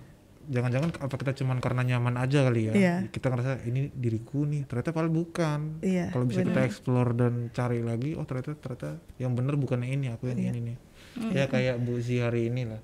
Jangan-jangan 0.50 0.90
apa 0.98 1.14
kita 1.14 1.32
cuman 1.36 1.62
karena 1.62 1.86
nyaman 1.86 2.18
aja 2.18 2.42
kali 2.42 2.66
ya. 2.66 2.72
Iya. 2.74 2.94
Kita 3.06 3.30
ngerasa 3.30 3.62
ini 3.64 3.86
diriku 3.88 4.42
nih, 4.42 4.66
ternyata 4.66 4.90
padahal 4.90 5.06
bukan. 5.08 5.78
Iya, 5.78 6.10
Kalau 6.10 6.26
bisa 6.26 6.42
kita 6.42 6.58
benar. 6.58 6.66
explore 6.66 7.10
dan 7.14 7.32
cari 7.50 7.78
lagi, 7.80 8.18
oh 8.18 8.26
ternyata 8.26 8.58
ternyata 8.58 8.98
yang 9.16 9.38
benar 9.38 9.54
bukan 9.54 9.78
yang 9.80 10.02
ini, 10.02 10.06
aku 10.10 10.26
yang 10.26 10.42
Iya. 10.42 10.50
ini 10.50 10.60
nih. 10.66 10.76
Ya 11.30 11.46
kayak 11.46 11.78
Bu 11.78 11.98
Zi 11.98 12.18
hari 12.18 12.50
ini 12.50 12.66
lah. 12.66 12.82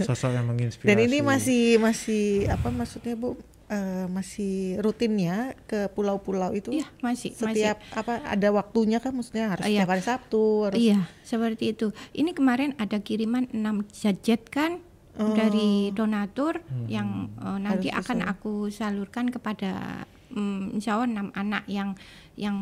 Sosok 0.00 0.32
yang 0.32 0.48
menginspirasi. 0.48 0.88
Dan 0.88 1.00
ini 1.02 1.20
masih 1.20 1.76
masih 1.76 2.48
apa 2.48 2.68
maksudnya 2.68 3.16
Bu? 3.16 3.36
Eh, 3.68 4.08
masih 4.08 4.80
rutinnya 4.80 5.52
ke 5.68 5.92
pulau-pulau 5.92 6.56
itu 6.56 6.72
Iya, 6.72 6.88
masih 7.04 7.36
setiap 7.36 7.76
apa 7.92 8.24
ada 8.24 8.48
waktunya 8.48 8.96
kan 8.96 9.12
maksudnya 9.12 9.52
harus 9.52 9.68
Iya. 9.68 9.84
setiap 9.84 9.92
hari 9.92 10.02
Sabtu 10.02 10.42
harus 10.64 10.78
Iya, 10.80 10.98
seperti 11.20 11.76
itu. 11.76 11.92
Ini 12.10 12.32
kemarin 12.32 12.72
ada 12.76 12.96
kiriman 12.96 13.44
6 13.52 13.84
jajet 13.92 14.48
kan 14.48 14.80
Oh. 15.20 15.36
dari 15.36 15.92
donatur 15.92 16.64
Hmm. 16.64 16.88
yang 16.88 17.08
eh, 17.36 17.58
nanti 17.60 17.92
Harus 17.92 18.08
akan 18.08 18.18
sesuai. 18.18 18.32
aku 18.32 18.52
salurkan 18.70 19.26
kepada 19.28 19.72
mm, 20.30 20.74
insya 20.74 20.94
Allah 20.94 21.08
enam 21.08 21.28
anak 21.32 21.64
yang 21.66 21.92
yang 22.34 22.54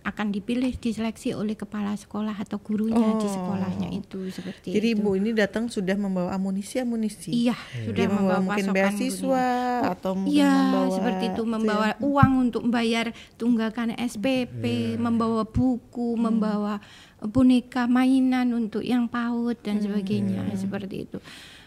akan 0.00 0.32
dipilih 0.32 0.72
diseleksi 0.74 1.36
oleh 1.36 1.52
kepala 1.52 1.92
sekolah 1.92 2.32
atau 2.32 2.56
gurunya 2.56 2.96
di 3.14 3.20
Oh. 3.20 3.28
sekolahnya 3.28 3.92
itu 3.92 4.24
seperti 4.28 4.72
Jadi 4.72 4.88
itu. 4.88 4.98
Ibu 4.98 5.10
ini 5.14 5.30
datang 5.30 5.68
sudah 5.68 5.92
membawa 5.94 6.32
amunisi-amunisi. 6.32 7.28
Iya, 7.28 7.52
Dia 7.52 7.84
sudah 7.84 8.04
membawa 8.08 8.16
membawa 8.16 8.38
mungkin 8.40 8.64
pasokan 8.64 8.74
beasiswa 8.74 9.44
gurunya. 9.44 9.92
atau 9.92 10.12
mungkin 10.16 10.32
Iya, 10.34 10.48
membawa 10.50 10.86
seperti 10.90 11.24
itu 11.28 11.42
ya. 11.42 11.50
membawa 11.50 11.88
uang 12.00 12.32
untuk 12.40 12.62
membayar 12.64 13.06
tunggakan 13.34 13.88
SPP, 13.94 14.62
membawa 14.96 15.44
buku, 15.44 16.08
membawa 16.16 16.80
boneka 17.20 17.84
mainan 17.84 18.48
untuk 18.50 18.80
yang 18.80 19.04
PAUD 19.06 19.60
dan 19.60 19.76
sebagainya 19.78 20.56
seperti 20.56 21.04
itu. 21.04 21.18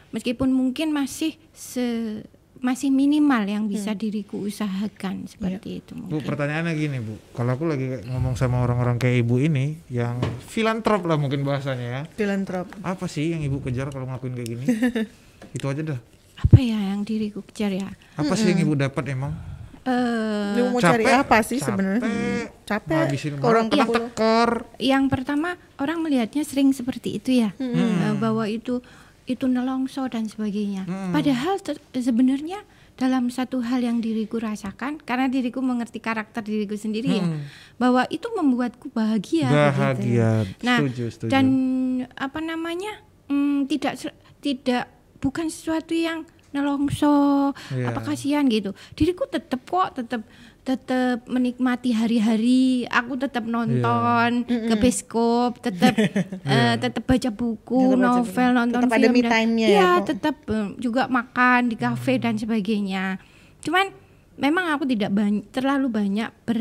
Meskipun 0.10 0.50
mungkin 0.50 0.90
masih 0.90 1.38
se 1.52 2.20
masih 2.62 2.88
minimal 2.88 3.42
yang 3.44 3.66
bisa 3.66 3.92
diriku 3.92 4.38
usahakan 4.40 5.26
seperti 5.26 5.82
itu 5.82 5.92
Bu 5.92 6.14
mungkin. 6.14 6.24
pertanyaannya 6.24 6.74
gini 6.74 6.98
Bu, 6.98 7.18
kalau 7.32 7.52
aku 7.52 7.66
lagi 7.66 8.06
ngomong 8.06 8.34
sama 8.34 8.62
orang-orang 8.62 8.96
kayak 8.96 9.18
ibu 9.20 9.36
ini 9.38 9.82
yang 9.88 10.16
filantrop 10.44 11.02
lah 11.04 11.18
mungkin 11.18 11.42
bahasanya 11.42 11.88
ya. 11.88 12.02
Filantrop. 12.08 12.70
Apa 12.80 13.06
sih 13.06 13.30
yang 13.30 13.42
ibu 13.42 13.58
kejar 13.60 13.90
kalau 13.90 14.06
ngelakuin 14.06 14.34
kayak 14.34 14.50
gini? 14.52 14.66
Itu 15.58 15.66
aja 15.66 15.82
dah. 15.84 16.00
Apa 16.38 16.58
ya 16.58 16.78
yang 16.88 17.02
diriku 17.02 17.42
kejar 17.44 17.70
ya? 17.72 17.90
Apa 18.14 18.34
sih 18.34 18.48
yang 18.48 18.62
ibu 18.62 18.74
dapat 18.74 19.10
emang? 19.10 19.34
Eh 19.82 20.54
Lu 20.56 20.70
mau 20.70 20.80
cari 20.80 21.02
Capek, 21.02 21.18
apa 21.20 21.38
sih 21.42 21.58
sebenarnya? 21.58 22.02
capek, 22.64 23.10
Hmm, 23.10 23.10
Capek. 23.10 23.42
Orang 23.42 23.66
pulau. 23.68 23.90
tekor. 23.90 24.50
yang 24.78 25.06
pertama 25.08 25.54
orang 25.76 25.98
melihatnya 26.00 26.42
sering 26.42 26.70
seperti 26.72 27.18
itu 27.18 27.34
ya 27.36 27.50
Eh, 27.58 28.14
bahwa 28.16 28.46
itu 28.46 28.86
itu 29.24 29.46
nelongso 29.46 30.06
dan 30.06 30.26
sebagainya 30.26 30.84
padahal 31.10 31.58
ter- 31.58 31.78
sebenarnya 31.94 32.62
dalam 32.94 33.28
satu 33.28 33.62
hal 33.62 33.82
yang 33.82 33.98
diriku 33.98 34.38
rasakan 34.38 35.00
karena 35.00 35.26
diriku 35.26 35.58
mengerti 35.60 35.98
karakter 35.98 36.42
diriku 36.42 36.76
sendiri 36.76 37.18
ya 37.18 37.26
bahwa 37.76 38.06
itu 38.08 38.30
membuatku 38.30 38.90
bahagia 38.90 39.48
begitu. 39.48 39.72
Bahagia. 39.74 40.30
nah 40.60 40.78
setuju, 40.78 41.04
setuju. 41.10 41.32
dan 41.32 41.46
apa 42.14 42.40
namanya 42.40 43.02
mm, 43.26 43.66
tidak 43.68 43.94
tidak 44.38 44.86
bukan 45.18 45.48
sesuatu 45.48 45.94
yang 45.94 46.26
nelongso 46.52 47.54
Iya. 47.72 47.90
apa 47.90 48.00
kasihan 48.04 48.46
gitu 48.46 48.72
diriku 48.94 49.24
tetap 49.26 49.64
kok 49.64 49.96
tetap 49.96 50.22
tetap 50.62 51.26
menikmati 51.26 51.90
hari-hari 51.90 52.62
aku 52.86 53.18
tetap 53.18 53.42
nonton 53.44 54.46
ke 54.46 54.76
bioskop 54.76 55.58
tetap 55.58 55.98
eh, 56.46 56.76
tetap 56.78 57.02
baca 57.02 57.30
buku 57.30 57.82
Tetap 57.82 57.98
baca 57.98 58.06
novel 58.14 58.30
buku. 58.48 58.56
nonton 58.56 58.80
Tetap 58.80 58.92
ada 58.92 59.00
film 59.02 59.12
me 59.12 59.22
dan- 59.24 59.58
ya, 59.58 59.68
Iya, 59.68 59.90
Bu? 59.92 60.06
tetap 60.06 60.36
eh, 60.48 60.68
juga 60.78 61.10
makan 61.10 61.62
di 61.66 61.76
kafe 61.76 62.14
dan 62.18 62.38
sebagainya. 62.38 63.18
Cuman 63.60 63.90
memang 64.38 64.70
aku 64.70 64.86
tidak 64.86 65.10
banyak 65.12 65.50
terlalu 65.50 65.88
banyak 65.88 66.30
ber 66.44 66.60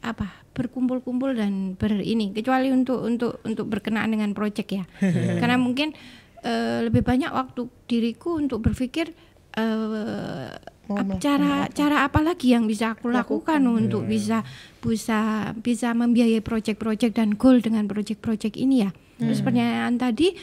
apa 0.00 0.26
berkumpul-kumpul 0.50 1.30
dan 1.32 1.74
ber 1.74 1.96
ini 1.96 2.30
kecuali 2.30 2.70
untuk 2.70 2.98
untuk 3.00 3.38
untuk 3.40 3.66
berkenaan 3.68 4.10
dengan 4.10 4.30
proyek 4.32 4.66
ya. 4.68 4.84
Karena 5.40 5.54
mungkin 5.54 5.94
eh, 6.42 6.82
lebih 6.82 7.00
banyak 7.00 7.30
waktu 7.30 7.62
diriku 7.86 8.36
untuk 8.36 8.58
berpikir 8.60 9.14
eh, 9.54 10.50
Melakukan 10.86 11.18
cara 11.18 11.66
apa? 11.66 11.72
cara 11.74 11.96
apa 12.06 12.20
lagi 12.22 12.54
yang 12.54 12.70
bisa 12.70 12.94
aku 12.94 13.10
lakukan. 13.10 13.58
untuk 13.66 14.06
bisa 14.06 14.46
bisa 14.78 15.50
bisa 15.58 15.90
membiayai 15.92 16.42
proyek-proyek 16.42 17.14
dan 17.14 17.34
goal 17.34 17.58
dengan 17.58 17.90
proyek-proyek 17.90 18.54
ini 18.54 18.86
ya? 18.86 18.90
Terus 19.18 19.42
pertanyaan 19.42 19.98
tadi 19.98 20.36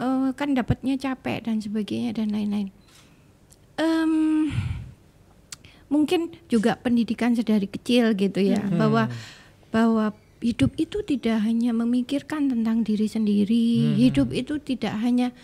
eh, 0.00 0.28
kan 0.32 0.56
dapatnya 0.56 0.96
capek 0.96 1.44
dan 1.44 1.60
sebagainya 1.60 2.16
dan 2.16 2.32
lain-lain. 2.32 2.72
Em, 3.76 4.48
mungkin 5.92 6.32
juga 6.48 6.80
pendidikan 6.80 7.36
sedari 7.36 7.68
kecil 7.68 8.16
gitu 8.16 8.40
ya 8.40 8.64
bahwa 8.80 9.12
bahwa 9.68 10.16
hidup 10.40 10.72
itu 10.80 11.04
tidak 11.04 11.44
hanya 11.44 11.76
memikirkan 11.76 12.48
tentang 12.48 12.80
diri 12.80 13.04
sendiri 13.06 13.96
hidup 14.00 14.32
itu 14.32 14.56
tidak 14.58 14.96
hanya 15.04 15.36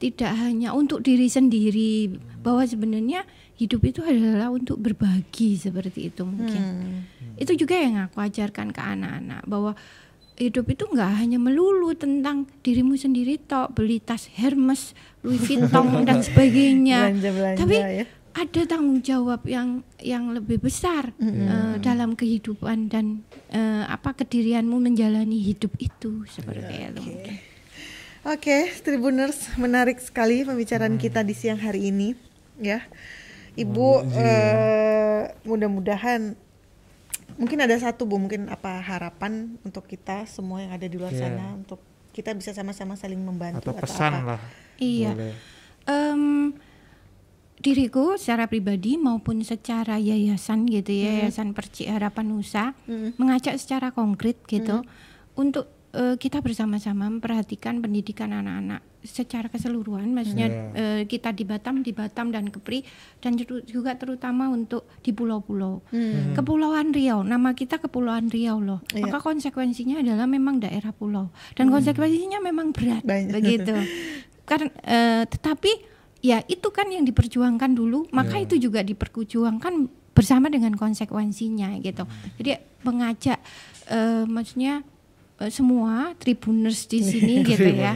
tidak 0.00 0.32
hanya 0.32 0.72
untuk 0.72 1.04
diri 1.04 1.28
sendiri 1.28 2.16
bahwa 2.40 2.64
sebenarnya 2.64 3.28
hidup 3.60 3.84
itu 3.84 4.00
adalah 4.00 4.48
untuk 4.48 4.80
berbagi 4.80 5.54
seperti 5.54 6.08
itu 6.08 6.24
mungkin 6.24 6.62
Hmm. 7.20 7.36
itu 7.36 7.52
juga 7.54 7.76
yang 7.76 8.00
aku 8.00 8.18
ajarkan 8.18 8.72
ke 8.72 8.80
anak-anak 8.80 9.44
bahwa 9.44 9.76
hidup 10.34 10.64
itu 10.66 10.88
nggak 10.88 11.12
hanya 11.14 11.36
melulu 11.36 11.92
tentang 11.92 12.48
dirimu 12.58 12.96
sendiri 12.96 13.36
tok 13.38 13.76
beli 13.76 14.00
tas 14.00 14.24
Hermes 14.30 14.96
Louis 15.20 15.36
Vuitton 15.38 15.68
dan 16.08 16.20
sebagainya 16.20 17.12
Belanja-belanja 17.12 17.58
tapi 17.60 17.76
ya. 17.76 18.04
ada 18.32 18.60
tanggung 18.64 19.00
jawab 19.00 19.44
yang 19.44 19.68
yang 20.00 20.32
lebih 20.32 20.56
besar 20.58 21.12
eh, 21.18 21.76
dalam 21.78 22.16
kehidupan 22.16 22.88
dan 22.88 23.20
eh, 23.50 23.84
apa 23.84 24.16
kedirianmu 24.16 24.80
menjalani 24.80 25.36
hidup 25.38 25.76
itu 25.76 26.24
seperti 26.26 26.88
itu 26.88 27.00
mungkin. 27.02 27.36
Oke, 28.22 28.68
Tribuners, 28.78 29.48
menarik 29.56 29.96
sekali 29.98 30.40
pembicaraan 30.40 30.94
Hmm. 30.94 31.00
kita 31.00 31.20
di 31.20 31.32
siang 31.32 31.56
hari 31.56 31.88
ini, 31.88 32.12
ya. 32.58 32.84
Ibu, 33.60 33.88
eh, 34.14 35.22
mudah-mudahan 35.42 36.32
mungkin 37.36 37.58
ada 37.58 37.76
satu 37.76 38.04
bu, 38.04 38.16
mungkin 38.16 38.48
apa 38.48 38.80
harapan 38.80 39.56
untuk 39.62 39.84
kita 39.84 40.24
semua 40.24 40.60
yang 40.60 40.72
ada 40.72 40.84
di 40.84 40.96
luar 40.96 41.10
Iya. 41.10 41.20
sana 41.26 41.54
untuk 41.54 41.80
kita 42.10 42.32
bisa 42.32 42.50
sama-sama 42.50 42.94
saling 42.94 43.20
membantu 43.20 43.70
atau 43.70 43.74
pesan 43.76 44.12
apa. 44.18 44.36
lah 44.36 44.40
Iya. 44.76 45.10
boleh. 45.12 45.34
Em, 45.86 46.52
diriku 47.56 48.16
secara 48.16 48.44
pribadi 48.44 48.96
maupun 48.96 49.40
secara 49.40 49.96
yayasan 49.96 50.64
gitu 50.64 50.90
ya 50.90 51.24
yayasan 51.24 51.52
Perci 51.52 51.84
Harapan 51.84 52.32
Nusa 52.32 52.72
mengajak 53.16 53.56
secara 53.56 53.92
konkret 53.92 54.40
gitu 54.46 54.80
untuk 55.34 55.68
eh, 55.94 56.14
kita 56.16 56.40
bersama-sama 56.40 57.10
memperhatikan 57.10 57.82
pendidikan 57.82 58.30
anak-anak 58.30 58.82
secara 59.00 59.48
keseluruhan 59.48 60.12
maksudnya 60.12 60.48
eh, 60.76 61.02
kita 61.08 61.32
di 61.32 61.48
Batam 61.48 61.80
di 61.80 61.96
Batam 61.96 62.28
dan 62.28 62.52
Kepri 62.52 62.84
dan 63.24 63.32
juga 63.64 63.96
terutama 63.96 64.52
untuk 64.52 64.84
di 65.00 65.16
pulau-pulau. 65.16 65.80
Kepulauan 66.36 66.92
Riau 66.92 67.24
nama 67.24 67.56
kita 67.56 67.80
Kepulauan 67.80 68.28
Riau 68.28 68.60
loh. 68.60 68.80
Iya. 68.92 69.08
maka 69.08 69.24
konsekuensinya 69.24 70.04
adalah 70.04 70.28
memang 70.28 70.60
daerah 70.60 70.92
pulau? 70.92 71.32
Dan 71.56 71.72
konsekuensinya 71.72 72.44
memang 72.44 72.76
berat 72.76 73.02
Banyak. 73.02 73.32
begitu. 73.32 73.74
Karena 74.48 74.68
eh, 74.84 75.24
tetapi 75.24 75.72
ya 76.20 76.44
itu 76.44 76.68
kan 76.68 76.84
yang 76.92 77.08
diperjuangkan 77.08 77.72
dulu 77.72 78.04
maka 78.12 78.36
itu 78.36 78.60
juga 78.60 78.84
diperjuangkan 78.84 79.88
bersama 80.12 80.52
dengan 80.52 80.76
konsekuensinya 80.76 81.80
gitu. 81.80 82.04
Jadi 82.36 82.60
mengajak 82.84 83.40
eh, 83.88 84.28
maksudnya 84.28 84.84
semua 85.46 86.12
tribuners 86.14 86.84
di 86.84 87.00
sini 87.00 87.40
gitu 87.48 87.64
ya. 87.64 87.92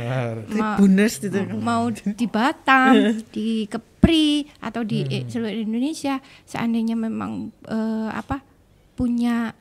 Ma- 0.48 0.78
Tribuners 0.78 1.18
gitu. 1.18 1.36
mau 1.54 1.90
di 1.90 2.24
Batam, 2.24 2.94
di 3.36 3.66
Kepri 3.66 4.24
atau 4.58 4.80
di 4.80 5.04
eh, 5.04 5.24
seluruh 5.24 5.52
Indonesia 5.52 6.16
seandainya 6.42 6.94
memang 6.94 7.30
eh, 7.62 8.08
apa 8.10 8.40
punya 8.94 9.52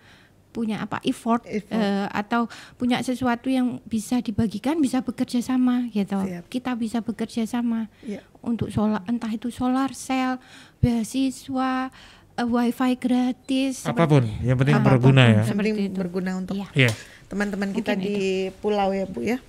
punya 0.50 0.80
apa 0.80 1.02
effort, 1.02 1.42
Effort. 1.44 1.74
eh, 1.74 2.06
atau 2.08 2.46
punya 2.74 3.02
sesuatu 3.02 3.50
yang 3.50 3.82
bisa 3.84 4.22
dibagikan 4.22 4.78
bisa 4.78 5.02
bekerja 5.02 5.42
sama 5.42 5.90
gitu. 5.90 6.14
Siap. 6.16 6.46
Kita 6.46 6.72
bisa 6.74 7.02
bekerja 7.02 7.44
sama 7.44 7.90
Iya. 8.00 8.22
untuk 8.40 8.70
solar 8.70 9.02
entah 9.04 9.28
itu 9.28 9.50
solar 9.50 9.90
cell, 9.92 10.38
beasiswa, 10.78 11.90
eh, 12.34 12.46
wifi 12.46 12.92
gratis 12.96 13.82
seperti- 13.82 13.98
apa 13.98 14.04
pun 14.06 14.24
yang 14.42 14.54
penting 14.56 14.76
Apa 14.76 14.84
pun. 14.84 14.90
berguna 14.94 15.22
ya 15.24 15.42
Yang 15.42 15.58
penting 15.58 15.74
Seperti 15.74 15.84
berguna 15.92 16.32
untuk 16.36 16.56
Iya. 16.56 16.68
Iya. 16.76 16.92
Teman-teman 17.34 17.74
kita 17.74 17.98
Mungkin 17.98 18.06
di 18.06 18.18
pulau 18.56 18.90
ya 18.90 19.06
bu 19.06 19.20
ya. 19.20 19.42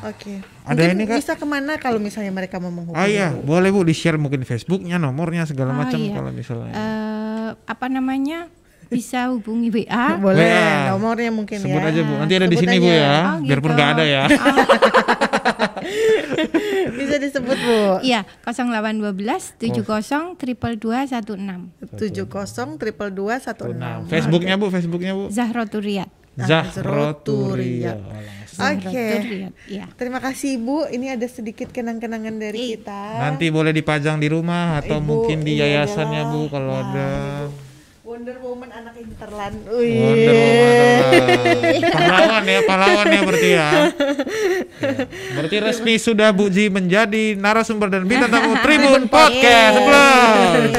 Oke. 0.00 0.38
Ada 0.62 0.78
Mungkin 0.78 0.94
ini, 0.94 1.04
Kak? 1.04 1.16
bisa 1.18 1.32
ke 1.34 1.42
mana 1.42 1.74
kalau 1.76 1.98
misalnya 1.98 2.30
mereka 2.30 2.56
mau 2.56 2.70
menghubungi? 2.70 2.94
Ah 2.94 3.04
iya, 3.04 3.34
Bu? 3.34 3.42
boleh 3.50 3.68
Bu 3.68 3.82
di 3.82 3.90
share 3.90 4.14
mungkin 4.14 4.46
Facebooknya, 4.46 4.94
nomornya 4.96 5.42
segala 5.42 5.74
Ah, 5.74 5.82
macam 5.82 5.98
iya. 5.98 6.14
kalau 6.14 6.30
misalnya. 6.30 6.70
Eh, 6.70 7.50
apa 7.66 7.86
namanya 7.88 8.46
bisa 8.88 9.28
hubungi 9.28 9.68
WA 9.68 10.16
Boleh, 10.22 10.48
WA. 10.48 10.88
nomornya 10.88 11.28
mungkin 11.28 11.58
Sebut 11.58 11.76
ya. 11.76 11.90
aja 11.90 12.00
Bu. 12.00 12.14
Nanti 12.14 12.34
ada 12.34 12.46
di 12.46 12.54
Sebut 12.54 12.62
sini 12.64 12.76
Bu 12.78 12.86
aja. 12.86 12.96
ya, 12.96 13.10
Oh, 13.10 13.38
biarpun 13.42 13.68
gitu. 13.68 13.76
nggak 13.76 13.90
ada 13.92 14.04
ya. 14.06 14.22
Bisa 16.88 17.16
disebut 17.18 17.58
Bu. 17.58 17.78
Iya, 18.00 18.22
0812 18.44 19.58
70 19.58 20.36
triple 20.36 20.74
216. 20.76 21.74
70 21.98 22.78
triple 22.78 23.10
2 23.10 23.74
Nah, 23.74 24.04
Facebooknya 24.06 24.54
Bu, 24.54 24.66
Facebooknya 24.68 25.12
Bu. 25.12 25.26
Zahro 25.28 25.64
Turiat. 26.38 26.70
Zahro 26.70 27.18
Turia. 27.26 27.98
Oke. 28.58 29.06
Turiat, 29.18 29.54
iya. 29.66 29.84
Terima 29.98 30.22
kasih 30.22 30.62
Ibu. 30.62 30.86
Ini 30.94 31.18
ada 31.18 31.26
sedikit 31.26 31.74
kenang-kenangan 31.74 32.38
dari 32.38 32.78
kita. 32.78 33.26
Nanti 33.26 33.50
boleh 33.50 33.74
dipajang 33.74 34.22
di 34.22 34.30
rumah 34.30 34.78
atau 34.78 35.02
Ibu, 35.02 35.06
mungkin 35.06 35.42
di 35.42 35.58
ini 35.58 35.62
yayasannya 35.66 36.22
Bu 36.30 36.40
kalau 36.46 36.74
Wah, 36.78 36.82
ada. 36.86 37.10
Wonder 38.06 38.38
Woman 38.40 38.70
anak 38.70 38.94
hinterland. 39.02 39.58
Wonder 39.66 40.34
Woman. 40.38 41.82
Pahlawan 41.90 42.44
ya, 42.46 42.60
pahlawan 42.64 43.06
ya 43.10 43.20
berarti 43.26 43.50
ya. 43.50 43.58
Ya. 43.58 43.82
Berarti 45.38 45.56
resmi 45.58 45.94
sudah 45.98 46.30
Bu 46.30 46.46
Ji 46.50 46.70
menjadi 46.70 47.34
narasumber 47.34 47.90
dan 47.90 48.06
bintang 48.06 48.30
tamu 48.30 48.54
Tribun 48.64 49.10
Podcast. 49.10 49.78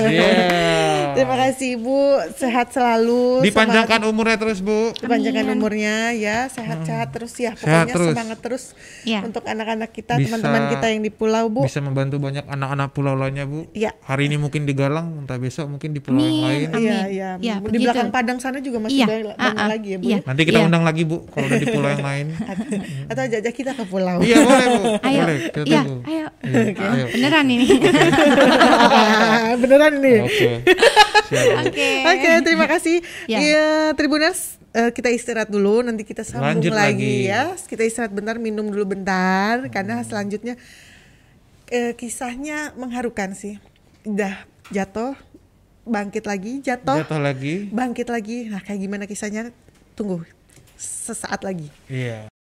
Yeah. 0.08 0.89
Terima 1.20 1.36
kasih 1.38 1.68
Ibu. 1.76 2.00
Sehat 2.34 2.68
selalu. 2.70 3.44
Dipanjangkan 3.44 4.00
umurnya 4.06 4.38
terus 4.38 4.60
Bu. 4.60 4.72
semangat- 4.90 5.02
Dipanjangkan 5.02 5.46
Amin. 5.46 5.56
umurnya 5.56 5.96
ya. 6.12 6.38
Sehat-sehat 6.48 7.08
terus 7.10 7.34
ya. 7.36 7.52
Sehat 7.54 7.86
Pokoknya 7.86 7.94
terus. 7.94 8.10
semangat 8.10 8.40
terus 8.40 8.64
Iya. 9.04 9.20
untuk 9.22 9.44
anak-anak 9.44 9.90
kita, 9.90 10.16
teman-teman 10.18 10.62
kita 10.72 10.88
yang 10.88 11.02
di 11.02 11.12
pulau 11.12 11.46
Bu. 11.48 11.62
Bisa 11.62 11.80
membantu 11.80 12.16
banyak 12.18 12.46
anak-anak 12.46 12.90
pulau 12.90 13.14
lainnya 13.14 13.44
Bu. 13.44 13.68
Iya. 13.72 13.92
Hari 14.00 14.24
ini 14.26 14.38
mungkin 14.38 14.64
di 14.64 14.72
Galang, 14.72 15.20
entah 15.20 15.36
besok 15.36 15.68
mungkin 15.70 15.92
di 15.92 16.00
pulau 16.00 16.18
yang 16.18 16.40
lain. 16.40 16.68
Amin. 16.70 16.80
Iya, 16.82 17.00
iya. 17.06 17.30
Ya, 17.38 17.56
di 17.58 17.68
begitu. 17.68 17.84
belakang 17.84 18.10
Padang 18.10 18.40
sana 18.40 18.58
juga 18.60 18.80
masih 18.80 18.96
Iya. 18.96 19.06
banyak, 19.06 19.28
Ah, 19.30 19.44
banyak 19.46 19.60
ah. 19.60 19.68
lagi 19.68 19.88
ya 19.88 19.98
Bu. 19.98 20.06
Iya. 20.06 20.16
ya? 20.16 20.20
Nanti 20.24 20.42
kita 20.44 20.58
Iya. 20.58 20.66
undang 20.66 20.84
lagi 20.84 21.04
Bu 21.04 21.18
kalau 21.28 21.46
udah 21.46 21.58
di 21.58 21.68
pulau 21.68 21.90
yang 21.90 22.06
lain. 22.10 22.26
Atau 23.06 23.22
ajak 23.22 23.52
kita 23.52 23.72
ke 23.74 23.84
pulau. 23.84 24.18
iya 24.22 24.38
boleh 24.40 24.68
Bu. 24.70 24.82
Ayo, 25.06 25.20
Boleh. 25.20 25.38
Kita 25.42 25.58
iya, 25.62 25.80
tunggu. 25.82 25.96
ayo. 26.02 26.28
Iya, 26.40 26.86
ayo. 26.88 27.06
Beneran 27.12 27.46
ini. 27.46 27.66
Beneran 29.62 29.94
nih. 30.00 30.18
Oke. 30.22 30.50
Oke. 31.66 31.90
Oke, 32.06 32.30
terima 32.42 32.66
kasih. 32.66 33.02
Ya. 33.26 33.38
Iya, 33.40 33.68
Tribuners, 33.94 34.58
eh, 34.72 34.90
kita 34.90 35.10
istirahat 35.10 35.48
dulu. 35.48 35.82
Nanti 35.82 36.02
kita 36.02 36.22
sambung 36.22 36.58
Lanjut 36.60 36.74
lagi, 36.74 37.28
lagi. 37.28 37.30
ya. 37.30 37.44
Kita 37.56 37.84
istirahat 37.84 38.12
bentar, 38.12 38.36
minum 38.38 38.66
dulu 38.66 38.94
bentar, 38.94 39.62
karena 39.70 40.02
selanjutnya 40.02 40.58
eh, 41.70 41.94
kisahnya 41.94 42.74
mengharukan 42.76 43.34
sih. 43.34 43.62
Udah 44.02 44.42
jatuh, 44.70 45.14
bangkit 45.84 46.26
lagi, 46.26 46.62
jatuh, 46.62 47.02
Jatuh 47.06 47.22
lagi. 47.22 47.70
bangkit 47.70 48.10
lagi. 48.10 48.50
Nah, 48.50 48.62
kayak 48.62 48.80
gimana 48.80 49.04
kisahnya? 49.06 49.54
Tunggu 49.94 50.24
sesaat 50.80 51.44
lagi. 51.44 51.68
Iya. 51.86 52.32